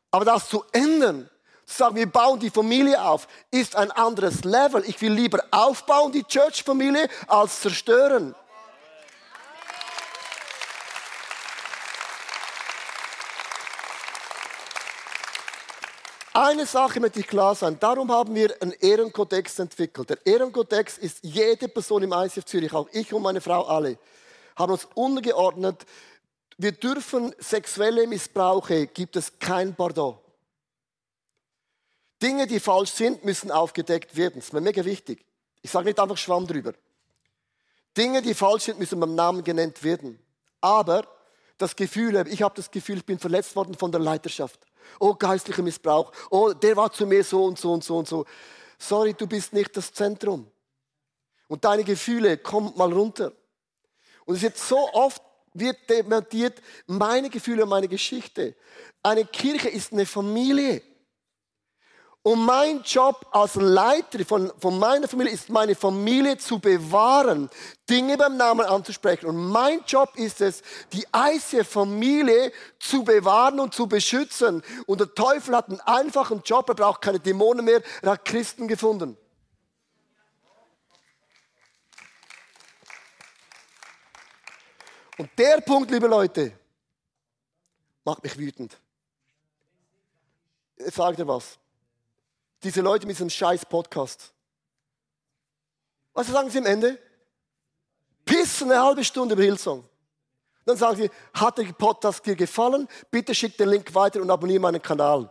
[0.09, 1.29] Aber das zu ändern,
[1.65, 4.83] zu sagen, wir bauen die Familie auf, ist ein anderes Level.
[4.87, 8.33] Ich will lieber aufbauen, die Church-Familie, als zerstören.
[16.47, 17.79] Eine Sache möchte ich klar sein.
[17.79, 20.11] Darum haben wir einen Ehrenkodex entwickelt.
[20.11, 23.97] Der Ehrenkodex ist jede Person im ICF Zürich, auch ich und meine Frau alle,
[24.55, 25.87] haben uns untergeordnet.
[26.59, 30.19] Wir dürfen sexuelle Missbrauche, gibt es kein Pardon.
[32.21, 34.35] Dinge, die falsch sind, müssen aufgedeckt werden.
[34.35, 35.25] Das ist mir mega wichtig.
[35.63, 36.73] Ich sage nicht einfach Schwamm drüber.
[37.97, 40.19] Dinge, die falsch sind, müssen beim Namen genannt werden.
[40.61, 41.07] Aber
[41.57, 44.59] das Gefühl, ich habe das Gefühl, ich bin verletzt worden von der Leiterschaft.
[44.99, 46.11] Oh, geistlicher Missbrauch.
[46.29, 48.25] Oh, der war zu mir so und so und so und so.
[48.77, 50.49] Sorry, du bist nicht das Zentrum.
[51.47, 53.31] Und deine Gefühle, komm mal runter.
[54.25, 55.21] Und es wird so oft
[55.53, 58.55] wird dementiert, meine Gefühle und meine Geschichte.
[59.01, 60.81] Eine Kirche ist eine Familie.
[62.25, 67.51] Und mein Job als Leiter von, von meiner Familie ist, meine Familie zu bewahren,
[67.87, 69.27] Dinge beim Namen anzusprechen.
[69.27, 74.63] Und mein Job ist es, die ICF-Familie zu bewahren und zu beschützen.
[74.87, 78.67] Und der Teufel hat einen einfachen Job, er braucht keine Dämonen mehr, er hat Christen
[78.67, 79.15] gefunden.
[85.19, 86.57] Und der Punkt, liebe Leute,
[88.03, 88.75] macht mich wütend.
[90.79, 91.59] Sage dir was
[92.65, 94.33] diese Leute mit diesem scheiß Podcast.
[96.13, 96.99] Was sagen sie am Ende?
[98.25, 99.87] Pissen eine halbe Stunde über Hillsong.
[100.65, 102.87] Dann sagen sie, hat der Podcast dir gefallen?
[103.11, 105.29] Bitte schick den Link weiter und abonniere meinen Kanal.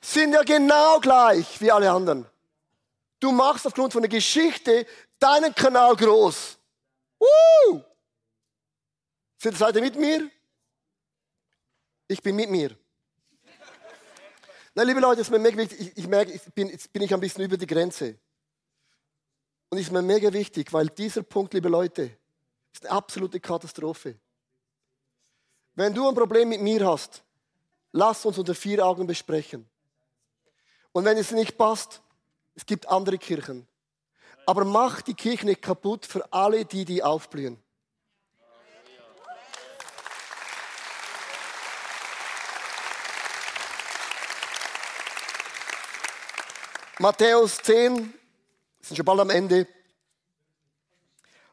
[0.00, 2.24] Sind ja genau gleich wie alle anderen.
[3.18, 4.86] Du machst aufgrund von der Geschichte
[5.18, 6.56] deinen Kanal groß.
[7.18, 7.80] Uh!
[9.38, 10.30] Seid ihr mit mir?
[12.06, 12.76] Ich bin mit mir.
[14.74, 15.80] Na, liebe Leute, es ist mir mega wichtig.
[15.80, 18.18] Ich, ich merke, ich bin, jetzt bin ich ein bisschen über die Grenze.
[19.70, 22.10] Und es ist mir mega wichtig, weil dieser Punkt, liebe Leute,
[22.72, 24.18] ist eine absolute Katastrophe.
[25.74, 27.22] Wenn du ein Problem mit mir hast,
[27.92, 29.68] lass uns unter vier Augen besprechen.
[30.92, 32.02] Und wenn es nicht passt,
[32.54, 33.66] es gibt andere Kirchen.
[34.46, 37.63] Aber mach die Kirche nicht kaputt für alle, die die aufblühen.
[47.04, 48.14] Matthäus 10,
[48.80, 49.68] sind schon bald am Ende.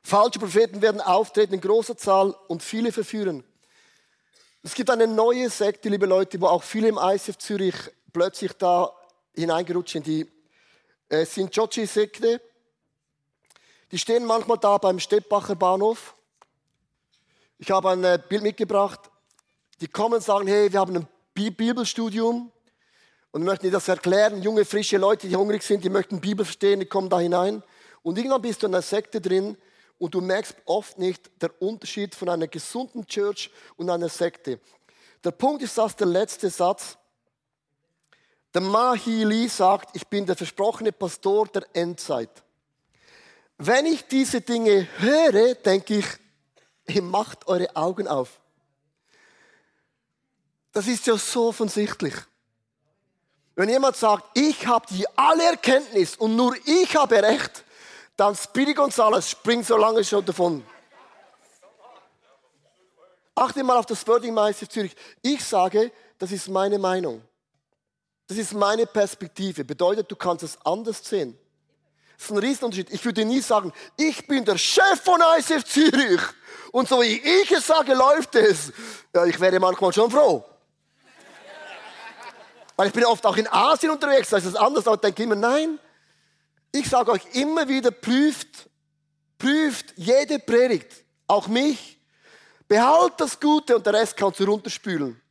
[0.01, 3.43] Falsche Propheten werden auftreten in großer Zahl und viele verführen.
[4.63, 7.75] Es gibt eine neue Sekte, liebe Leute, wo auch viele im ICF Zürich
[8.13, 8.93] plötzlich da
[9.35, 10.07] hineingerutscht sind.
[10.07, 10.25] Die
[11.09, 12.39] äh, sind Jochi-Sekte.
[13.91, 16.15] Die stehen manchmal da beim Steppbacher Bahnhof.
[17.57, 19.01] Ich habe ein äh, Bild mitgebracht.
[19.81, 22.53] Die kommen und sagen, hey, wir haben ein Bibelstudium
[23.31, 24.41] und möchten dir das erklären.
[24.41, 27.63] Junge, frische Leute, die hungrig sind, die möchten Bibel verstehen, die kommen da hinein.
[28.03, 29.57] Und irgendwann bist du in einer Sekte drin
[29.97, 34.59] und du merkst oft nicht der Unterschied von einer gesunden Church und einer Sekte.
[35.23, 36.97] Der Punkt ist das, der letzte Satz.
[38.53, 42.43] Der Mahili sagt, ich bin der versprochene Pastor der Endzeit.
[43.57, 46.05] Wenn ich diese Dinge höre, denke ich,
[46.87, 48.39] ihr macht eure Augen auf.
[50.71, 52.15] Das ist ja so offensichtlich.
[53.61, 57.63] Wenn jemand sagt, ich habe die alle Erkenntnis und nur ich habe Recht,
[58.17, 60.65] dann Speedy Gonzales springt so lange schon davon.
[63.35, 64.95] Achte mal auf das Wording Meister Zürich.
[65.21, 67.21] Ich sage, das ist meine Meinung.
[68.25, 69.63] Das ist meine Perspektive.
[69.63, 71.37] Bedeutet, du kannst es anders sehen.
[72.17, 72.89] Das ist ein Riesenunterschied.
[72.89, 76.21] Ich würde nie sagen, ich bin der Chef von ICF Zürich.
[76.71, 78.73] Und so wie ich es sage, läuft es.
[79.13, 80.50] Ja, ich wäre manchmal schon froh.
[82.75, 85.23] Weil ich bin oft auch in Asien unterwegs, da ist es anders, aber ich denke
[85.23, 85.79] immer, nein.
[86.71, 88.69] Ich sage euch immer wieder, prüft,
[89.37, 91.99] prüft jede Predigt, auch mich.
[92.67, 95.21] Behalt das Gute und der Rest kannst du runterspülen.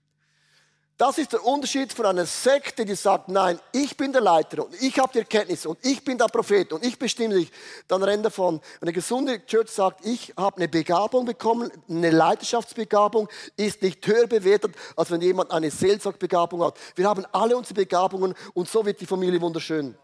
[1.01, 4.75] Das ist der Unterschied von einer Sekte, die sagt, nein, ich bin der Leiter und
[4.83, 7.51] ich habe die Erkenntnis und ich bin der Prophet und ich bestimme dich.
[7.89, 8.61] Dann rennt davon.
[8.83, 14.77] Eine gesunde Church sagt, ich habe eine Begabung bekommen, eine Leiterschaftsbegabung ist nicht höher bewertet,
[14.95, 16.75] als wenn jemand eine Seelsorgbegabung hat.
[16.97, 19.97] Wir haben alle unsere Begabungen und so wird die Familie wunderschön.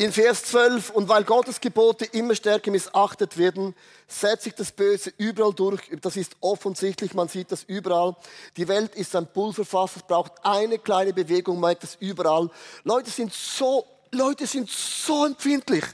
[0.00, 3.74] In Vers 12, und weil Gottes Gebote immer stärker missachtet werden,
[4.06, 5.90] setzt sich das Böse überall durch.
[6.00, 8.14] Das ist offensichtlich, man sieht das überall.
[8.56, 12.48] Die Welt ist ein Pulverfass, es braucht eine kleine Bewegung, man merkt das überall.
[12.84, 15.84] Leute sind so, Leute sind so empfindlich.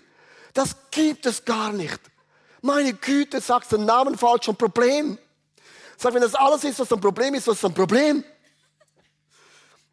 [0.53, 1.99] Das gibt es gar nicht.
[2.61, 5.19] Meine Güte, sagst den Namen falsch, ein Problem.
[5.97, 8.23] Sag, wenn das alles ist, was ein Problem ist, was ist ein Problem?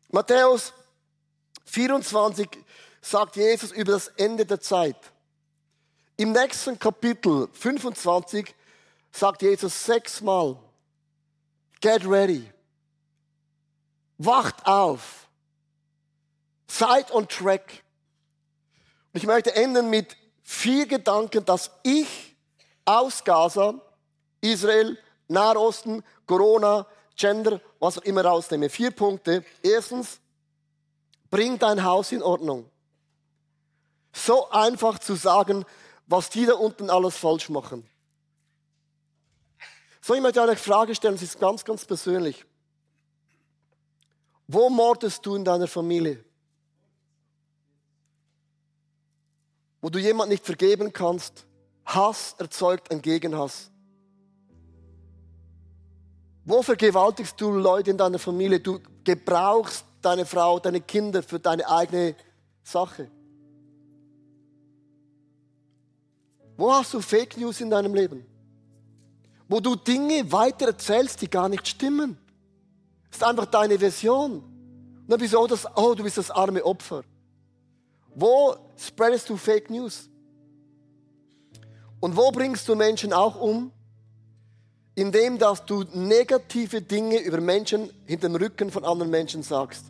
[0.10, 0.74] Matthäus
[1.64, 2.50] 24,
[3.02, 4.98] sagt Jesus über das Ende der Zeit.
[6.18, 8.54] Im nächsten Kapitel 25
[9.12, 10.56] sagt Jesus sechsmal,
[11.82, 12.50] get ready,
[14.20, 15.28] wacht auf,
[16.68, 17.84] seid on track.
[19.14, 22.36] Ich möchte enden mit vier Gedanken, dass ich
[22.86, 23.74] aus Gaza,
[24.42, 26.86] Israel, Nahosten, Corona,
[27.16, 28.70] Gender, was auch immer rausnehme.
[28.70, 29.44] Vier Punkte.
[29.62, 30.20] Erstens,
[31.30, 32.71] bring dein Haus in Ordnung.
[34.14, 35.66] So einfach zu sagen,
[36.08, 37.88] was die da unten alles falsch machen.
[40.02, 42.44] So, ich möchte eine Frage stellen, es ist ganz, ganz persönlich.
[44.48, 46.24] Wo mordest du in deiner Familie?
[49.80, 51.46] Wo du jemand nicht vergeben kannst.
[51.86, 53.72] Hass erzeugt einen Gegenhass.
[56.44, 58.60] Wo vergewaltigst du Leute in deiner Familie?
[58.60, 62.16] Du gebrauchst deine Frau, deine Kinder für deine eigene
[62.64, 63.10] Sache.
[66.62, 68.24] Wo hast du Fake News in deinem Leben?
[69.50, 72.20] Wo du Dinge weiter erzählst, die gar nicht stimmen.
[73.10, 74.34] Das ist einfach deine Version.
[74.34, 77.02] Und dann bist du, oh, das, oh, du bist das arme Opfer.
[78.14, 80.08] Wo spreadest du Fake News?
[82.00, 83.72] Und wo bringst du Menschen auch um?
[84.94, 89.86] Indem, dass du negative Dinge über Menschen hinter dem Rücken von anderen Menschen sagst.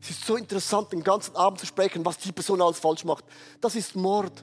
[0.00, 3.26] Es ist so interessant, den ganzen Abend zu sprechen, was die Person alles falsch macht.
[3.60, 4.42] Das ist Mord.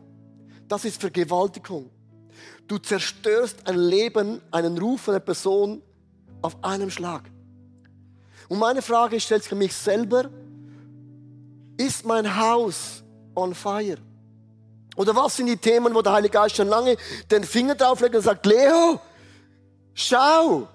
[0.74, 1.92] Das ist Vergewaltigung.
[2.68, 5.84] Du zerstörst ein Leben, einen Ruf einer Person
[6.42, 7.30] auf einem Schlag.
[8.50, 10.32] Und meine Frage stellt sich für mich selber,
[11.78, 13.04] ist mein Haus
[13.36, 14.00] on fire?
[14.96, 16.98] Oder was sind die Themen, wo der Heilige Geist schon lange
[17.30, 19.00] den Finger drauflegt und sagt, Leo,
[19.94, 20.68] schau,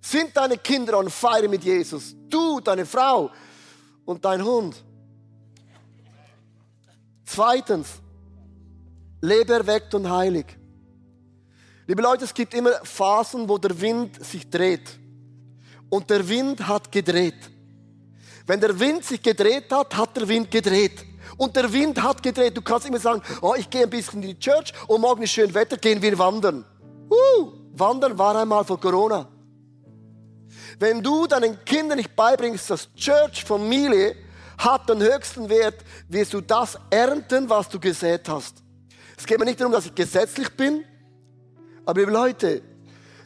[0.00, 2.14] sind deine Kinder on fire mit Jesus?
[2.28, 3.32] Du, deine Frau
[4.04, 4.76] und dein Hund.
[7.24, 8.00] Zweitens,
[9.24, 10.46] lebe erweckt und heilig.
[11.86, 14.98] Liebe Leute, es gibt immer Phasen, wo der Wind sich dreht.
[15.90, 17.50] Und der Wind hat gedreht.
[18.46, 21.04] Wenn der Wind sich gedreht hat, hat der Wind gedreht.
[21.36, 22.56] Und der Wind hat gedreht.
[22.56, 25.30] Du kannst immer sagen, oh, ich gehe ein bisschen in die Church und morgen ist
[25.30, 26.64] schön Wetter, gehen wir wandern.
[27.10, 29.28] Uh, wandern war einmal vor Corona.
[30.78, 34.16] Wenn du deinen Kindern nicht beibringst, dass Church, Familie
[34.58, 38.63] hat den höchsten Wert, wirst du das ernten, was du gesät hast.
[39.16, 40.84] Es geht mir nicht darum, dass ich gesetzlich bin,
[41.86, 42.62] aber liebe Leute,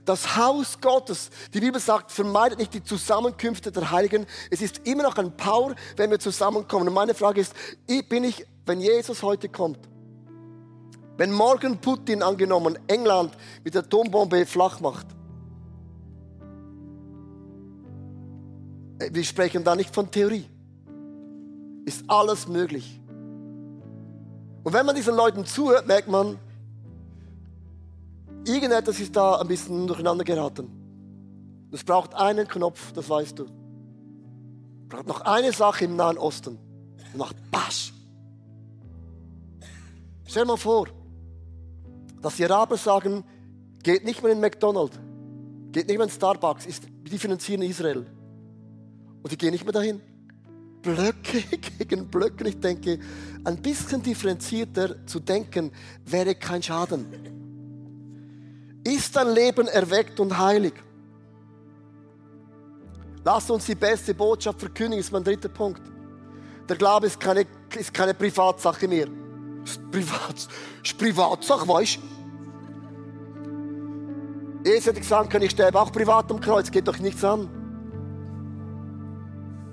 [0.04, 4.26] das Haus Gottes, die Bibel sagt, vermeidet nicht die Zusammenkünfte der Heiligen.
[4.50, 6.88] Es ist immer noch ein Power, wenn wir zusammenkommen.
[6.88, 7.52] Und meine Frage ist,
[8.08, 9.78] bin ich, wenn Jesus heute kommt,
[11.18, 15.06] wenn morgen Putin angenommen England mit der Atombombe flach macht,
[19.10, 20.46] wir sprechen da nicht von Theorie,
[21.84, 22.98] ist alles möglich.
[24.64, 26.38] Und wenn man diesen Leuten zuhört, merkt man,
[28.44, 30.70] irgendetwas ist da ein bisschen durcheinander geraten.
[31.70, 33.44] Es braucht einen Knopf, das weißt du.
[33.44, 36.58] Es braucht noch eine Sache im Nahen Osten.
[37.12, 37.92] Und macht Basch.
[40.26, 40.88] Stell dir mal vor,
[42.20, 43.24] dass die Araber sagen,
[43.82, 44.98] geht nicht mehr in McDonald's,
[45.72, 48.06] geht nicht mehr in Starbucks, die finanzieren Israel.
[49.22, 50.00] Und die gehen nicht mehr dahin.
[50.94, 51.42] Blöcke
[51.78, 52.48] gegen Blöcke.
[52.48, 52.98] Ich denke,
[53.44, 55.70] ein bisschen differenzierter zu denken
[56.06, 57.06] wäre kein Schaden.
[58.84, 60.72] Ist dein Leben erweckt und heilig?
[63.24, 65.82] Lass uns die beste Botschaft verkündigen, ist mein dritter Punkt.
[66.68, 67.44] Der Glaube ist keine,
[67.76, 69.08] ist keine Privatsache mehr.
[69.64, 70.48] Ist, Privat,
[70.82, 72.00] ist Privatsache, weißt du?
[74.64, 77.57] Jesus hätte gesagt können, ich sterbe auch privat am Kreuz, geht doch nichts an.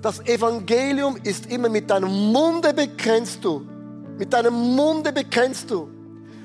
[0.02, 3.66] Das Evangelium ist immer mit deinem Munde bekennst du.
[4.18, 5.88] Mit deinem Munde bekennst du.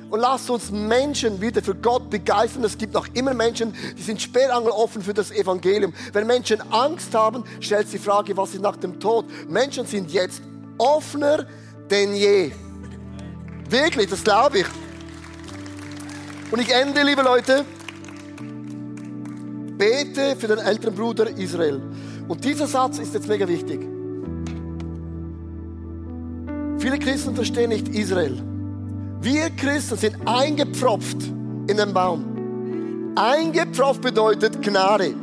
[0.09, 2.65] Und lass uns Menschen wieder für Gott begeistern.
[2.65, 5.93] Es gibt noch immer Menschen, die sind sperrangeloffen für das Evangelium.
[6.11, 9.25] Wenn Menschen Angst haben, stellt sich die Frage, was ist nach dem Tod?
[9.47, 10.41] Menschen sind jetzt
[10.77, 11.45] offener
[11.89, 12.51] denn je.
[13.69, 14.65] Wirklich, das glaube ich.
[16.51, 17.63] Und ich ende, liebe Leute,
[19.77, 21.81] bete für den älteren Bruder Israel.
[22.27, 23.81] Und dieser Satz ist jetzt mega wichtig.
[26.77, 28.41] Viele Christen verstehen nicht Israel.
[29.21, 31.23] Wir Christen sind eingepfropft
[31.67, 33.13] in den Baum.
[33.15, 35.13] Eingepfropft bedeutet Gnade.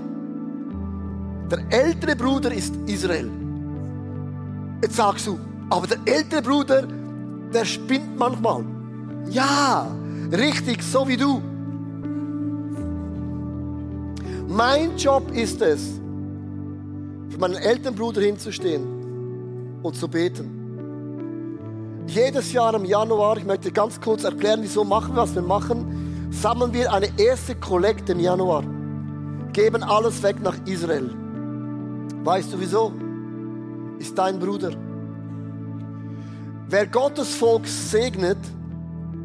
[1.50, 3.30] Der ältere Bruder ist Israel.
[4.82, 5.38] Jetzt sagst du,
[5.70, 6.86] aber der ältere Bruder,
[7.52, 8.64] der spinnt manchmal.
[9.30, 9.88] Ja,
[10.30, 11.42] richtig, so wie du.
[14.46, 16.00] Mein Job ist es,
[17.38, 22.04] für meinen älteren Bruder hinzustehen und zu beten.
[22.08, 26.30] Jedes Jahr im Januar, ich möchte ganz kurz erklären, wieso machen wir, was wir machen,
[26.32, 28.64] sammeln wir eine erste Kollekte im Januar,
[29.52, 31.10] geben alles weg nach Israel.
[32.24, 32.92] Weißt du wieso?
[33.98, 34.72] Ist dein Bruder.
[36.68, 38.38] Wer Gottes Volk segnet,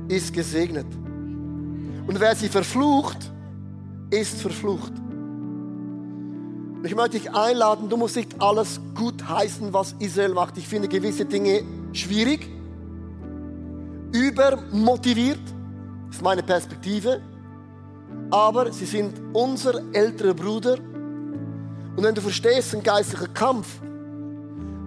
[0.08, 0.88] ist gesegnet.
[2.06, 3.32] Und wer sie verflucht,
[4.12, 4.94] ist verflucht.
[6.86, 10.58] Ich möchte dich einladen, du musst nicht alles gut heißen, was Israel macht.
[10.58, 11.64] Ich finde gewisse Dinge
[11.94, 12.50] schwierig,
[14.12, 15.40] übermotiviert,
[16.08, 17.22] das ist meine Perspektive.
[18.32, 20.74] Aber sie sind unser älterer Bruder.
[21.96, 23.80] Und wenn du verstehst, ein geistlicher Kampf,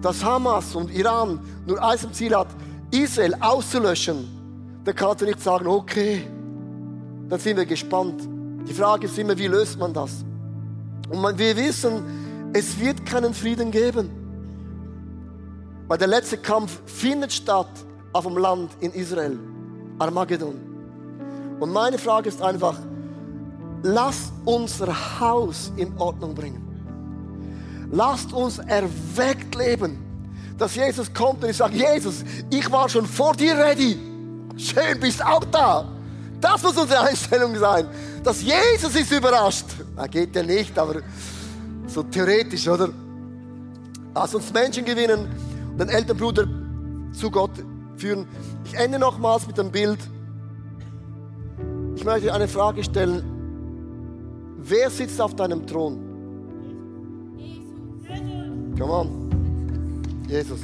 [0.03, 2.49] dass Hamas und Iran nur eins im Ziel hat,
[2.91, 4.27] Israel auszulöschen,
[4.83, 6.27] dann kannst du nicht sagen, okay,
[7.27, 8.21] dann sind wir gespannt.
[8.69, 10.23] Die Frage ist immer, wie löst man das?
[11.09, 14.09] Und wir wissen, es wird keinen Frieden geben.
[15.87, 17.69] Weil der letzte Kampf findet statt
[18.13, 19.37] auf dem Land in Israel,
[19.99, 20.55] Armageddon.
[21.59, 22.77] Und meine Frage ist einfach,
[23.83, 26.67] lass unser Haus in Ordnung bringen.
[27.91, 30.03] Lasst uns erweckt leben.
[30.57, 33.97] Dass Jesus kommt und ich sage, Jesus, ich war schon vor dir ready.
[34.57, 35.87] Schön, bist auch da.
[36.41, 37.87] Das muss unsere Einstellung sein.
[38.23, 39.65] Dass Jesus ist überrascht.
[39.97, 41.01] Na, geht ja nicht, aber
[41.87, 42.89] so theoretisch, oder?
[44.13, 45.27] Lass uns Menschen gewinnen
[45.71, 46.47] und den Elternbruder
[47.11, 47.51] zu Gott
[47.97, 48.27] führen.
[48.63, 49.99] Ich ende nochmals mit dem Bild.
[51.95, 53.23] Ich möchte eine Frage stellen.
[54.59, 55.97] Wer sitzt auf deinem Thron?
[58.77, 60.03] Come on.
[60.27, 60.59] Jesus.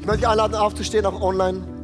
[0.00, 1.77] Ich möchte einladen, aufzustehen, auch online.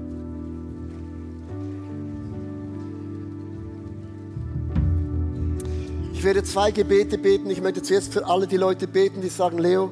[6.24, 7.50] Ich werde zwei Gebete beten.
[7.50, 9.90] Ich möchte zuerst für alle die Leute beten, die sagen, Leo,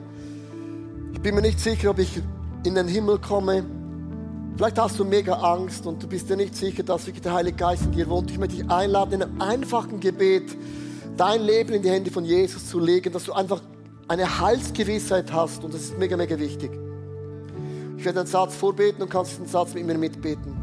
[1.12, 2.22] ich bin mir nicht sicher, ob ich
[2.64, 3.66] in den Himmel komme.
[4.56, 7.58] Vielleicht hast du mega Angst und du bist dir nicht sicher, dass wirklich der Heilige
[7.58, 8.30] Geist in dir wohnt.
[8.30, 10.56] Ich möchte dich einladen, in einem einfachen Gebet
[11.18, 13.60] dein Leben in die Hände von Jesus zu legen, dass du einfach
[14.08, 16.70] eine Heilsgewissheit hast und das ist mega, mega wichtig.
[17.98, 20.56] Ich werde einen Satz vorbeten und kannst diesen Satz mit mir mitbeten.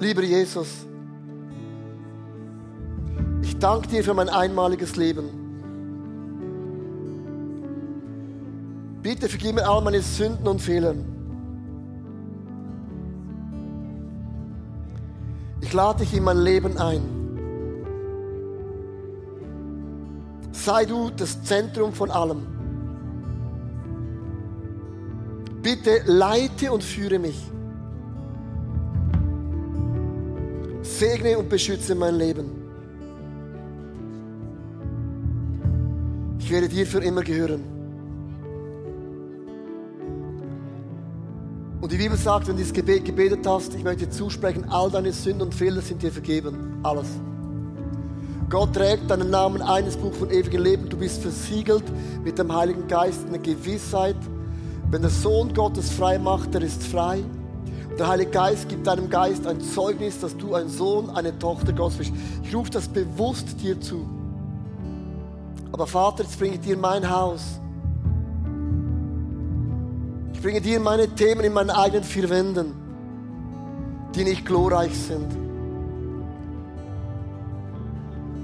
[0.00, 0.86] Lieber Jesus,
[3.46, 5.28] ich danke dir für mein einmaliges Leben.
[9.02, 10.94] Bitte vergib mir all meine Sünden und Fehler.
[15.60, 17.02] Ich lade dich in mein Leben ein.
[20.50, 22.42] Sei du das Zentrum von allem.
[25.62, 27.40] Bitte leite und führe mich.
[30.82, 32.65] Segne und beschütze mein Leben.
[36.46, 37.60] Ich werde dir für immer gehören.
[41.80, 44.88] Und die Bibel sagt, wenn du dieses Gebet gebetet hast, ich möchte dir zusprechen, all
[44.88, 46.78] deine Sünden und Fehler sind dir vergeben.
[46.84, 47.08] Alles.
[48.48, 50.88] Gott trägt deinen Namen eines Buch von ewigem Leben.
[50.88, 51.82] Du bist versiegelt
[52.22, 54.14] mit dem Heiligen Geist, eine Gewissheit.
[54.88, 57.24] Wenn der Sohn Gottes frei macht, der ist frei.
[57.98, 61.98] Der Heilige Geist gibt deinem Geist ein Zeugnis, dass du ein Sohn, eine Tochter Gottes
[61.98, 62.12] bist.
[62.44, 64.15] Ich rufe das bewusst dir zu.
[65.76, 67.60] Aber Vater, jetzt bringe ich dir mein Haus.
[70.32, 72.72] Ich bringe dir meine Themen in meinen eigenen vier Wänden,
[74.14, 75.36] die nicht glorreich sind.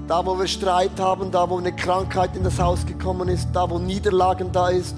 [0.07, 3.67] Da, wo wir Streit haben, da, wo eine Krankheit in das Haus gekommen ist, da,
[3.67, 4.97] wo Niederlagen da ist,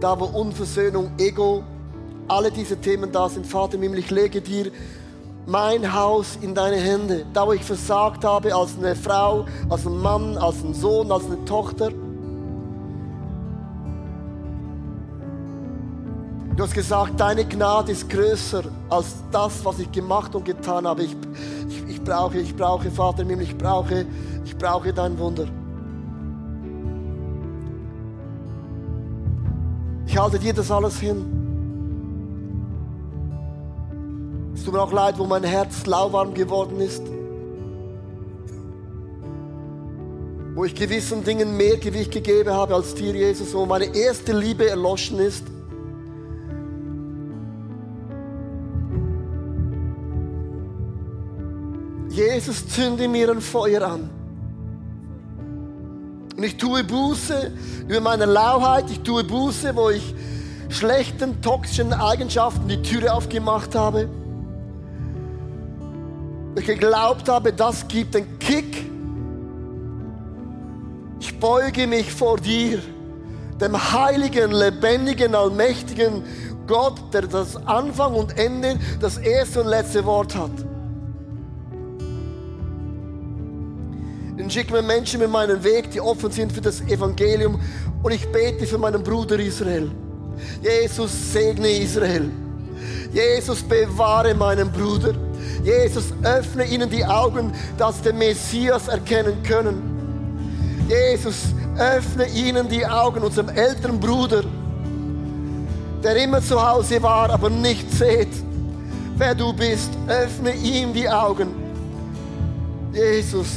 [0.00, 1.62] da, wo Unversöhnung, Ego,
[2.26, 3.46] alle diese Themen da sind.
[3.46, 4.72] Vater im Himmel, ich lege dir
[5.48, 7.24] mein Haus in deine Hände.
[7.32, 11.24] Da, wo ich versagt habe als eine Frau, als ein Mann, als ein Sohn, als
[11.24, 11.90] eine Tochter.
[16.54, 21.04] Du hast gesagt, deine Gnade ist größer als das, was ich gemacht und getan habe.
[21.04, 21.16] Ich,
[21.68, 24.04] ich, ich brauche, ich brauche, Vater im Himmel, ich brauche,
[24.44, 25.46] ich brauche dein Wunder.
[30.06, 31.37] Ich halte dir das alles hin.
[34.58, 37.02] Es tut mir auch leid, wo mein Herz lauwarm geworden ist.
[40.56, 44.68] Wo ich gewissen Dingen mehr Gewicht gegeben habe als dir, Jesus, wo meine erste Liebe
[44.68, 45.44] erloschen ist.
[52.08, 54.10] Jesus, zünde mir ein Feuer an.
[56.36, 57.52] Und ich tue Buße
[57.86, 60.16] über meine Lauheit, ich tue Buße, wo ich
[60.68, 64.08] schlechten, toxischen Eigenschaften die Türe aufgemacht habe
[66.58, 68.86] ich geglaubt habe, das gibt den Kick.
[71.20, 72.80] Ich beuge mich vor dir,
[73.60, 76.22] dem heiligen, lebendigen, allmächtigen
[76.66, 80.50] Gott, der das Anfang und Ende, das erste und letzte Wort hat.
[84.48, 87.60] Und schick mir Menschen mit meinen Weg, die offen sind für das Evangelium.
[88.02, 89.90] Und ich bete für meinen Bruder Israel.
[90.62, 92.30] Jesus, segne Israel.
[93.12, 95.12] Jesus, bewahre meinen Bruder.
[95.62, 99.98] Jesus, öffne ihnen die Augen, dass den Messias erkennen können.
[100.88, 104.42] Jesus, öffne ihnen die Augen, unserem älteren Bruder,
[106.02, 108.28] der immer zu Hause war, aber nicht seht,
[109.16, 109.90] wer du bist.
[110.06, 111.48] Öffne ihm die Augen.
[112.92, 113.48] Jesus.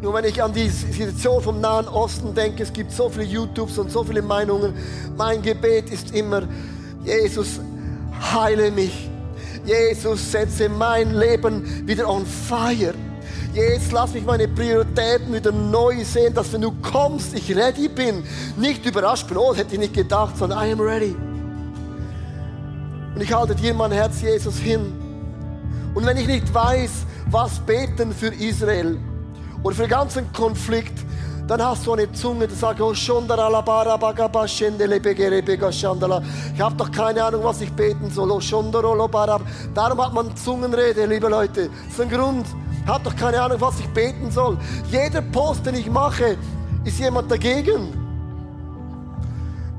[0.00, 3.78] Nur wenn ich an die Situation vom Nahen Osten denke, es gibt so viele YouTubes
[3.78, 4.74] und so viele Meinungen.
[5.16, 6.42] Mein Gebet ist immer,
[7.04, 7.60] Jesus,
[8.32, 9.10] heile mich.
[9.64, 12.94] Jesus, setze mein Leben wieder on fire.
[13.52, 18.22] Jesus, lass mich meine Prioritäten wieder neu sehen, dass wenn du kommst, ich ready bin.
[18.56, 21.16] Nicht überrascht bin, oh, das hätte ich nicht gedacht, sondern I am ready.
[23.14, 24.92] Und ich halte dir mein Herz, Jesus, hin.
[25.92, 26.90] Und wenn ich nicht weiß,
[27.30, 28.96] was beten für Israel,
[29.62, 30.98] oder für den ganzen Konflikt,
[31.46, 33.10] dann hast du eine Zunge, die sagt, oh, ich
[36.60, 38.30] habe doch keine Ahnung, was ich beten soll.
[38.30, 38.40] Oh,
[39.74, 41.70] Darum hat man Zungenrede, liebe Leute.
[41.86, 42.46] Das ist ein Grund.
[42.82, 44.58] Ich habe doch keine Ahnung, was ich beten soll.
[44.90, 46.36] Jeder Post, den ich mache,
[46.84, 48.07] ist jemand dagegen.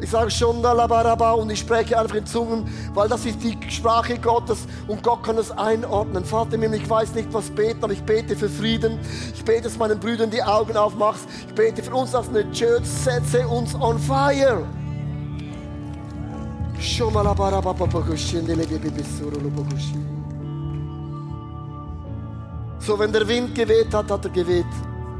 [0.01, 4.59] Ich sage schon und ich spreche einfach in Zungen, weil das ist die Sprache Gottes
[4.87, 6.23] und Gott kann es einordnen.
[6.23, 8.97] Vater ich weiß nicht, was beten, aber ich bete für Frieden.
[9.33, 11.27] Ich bete, dass meinen Brüdern die Augen aufmachst.
[11.49, 14.65] Ich bete für uns als eine Church, setze uns on fire.
[22.79, 24.65] So, wenn der Wind geweht hat, hat er geweht.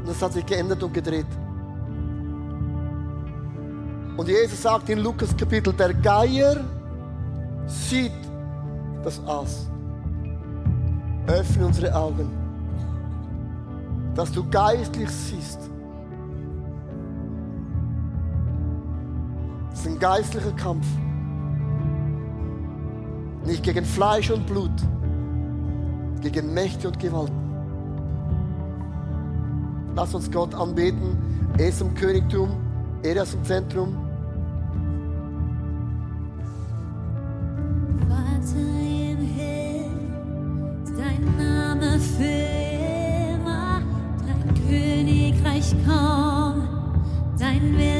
[0.02, 1.26] Und es hat sich geändert und gedreht.
[4.20, 6.62] Und Jesus sagt in Lukas Kapitel, der Geier
[7.66, 8.12] sieht
[9.02, 9.66] das Aas.
[11.26, 12.28] Öffne unsere Augen,
[14.14, 15.60] dass du geistlich siehst.
[19.72, 20.86] Es ist ein geistlicher Kampf.
[23.46, 24.70] Nicht gegen Fleisch und Blut,
[26.20, 27.40] gegen Mächte und Gewalten.
[29.96, 31.16] Lass uns Gott anbeten.
[31.56, 32.50] Er ist im Königtum,
[33.02, 34.09] er ist im Zentrum.
[45.86, 46.68] Komm,
[47.38, 47.99] dein Wille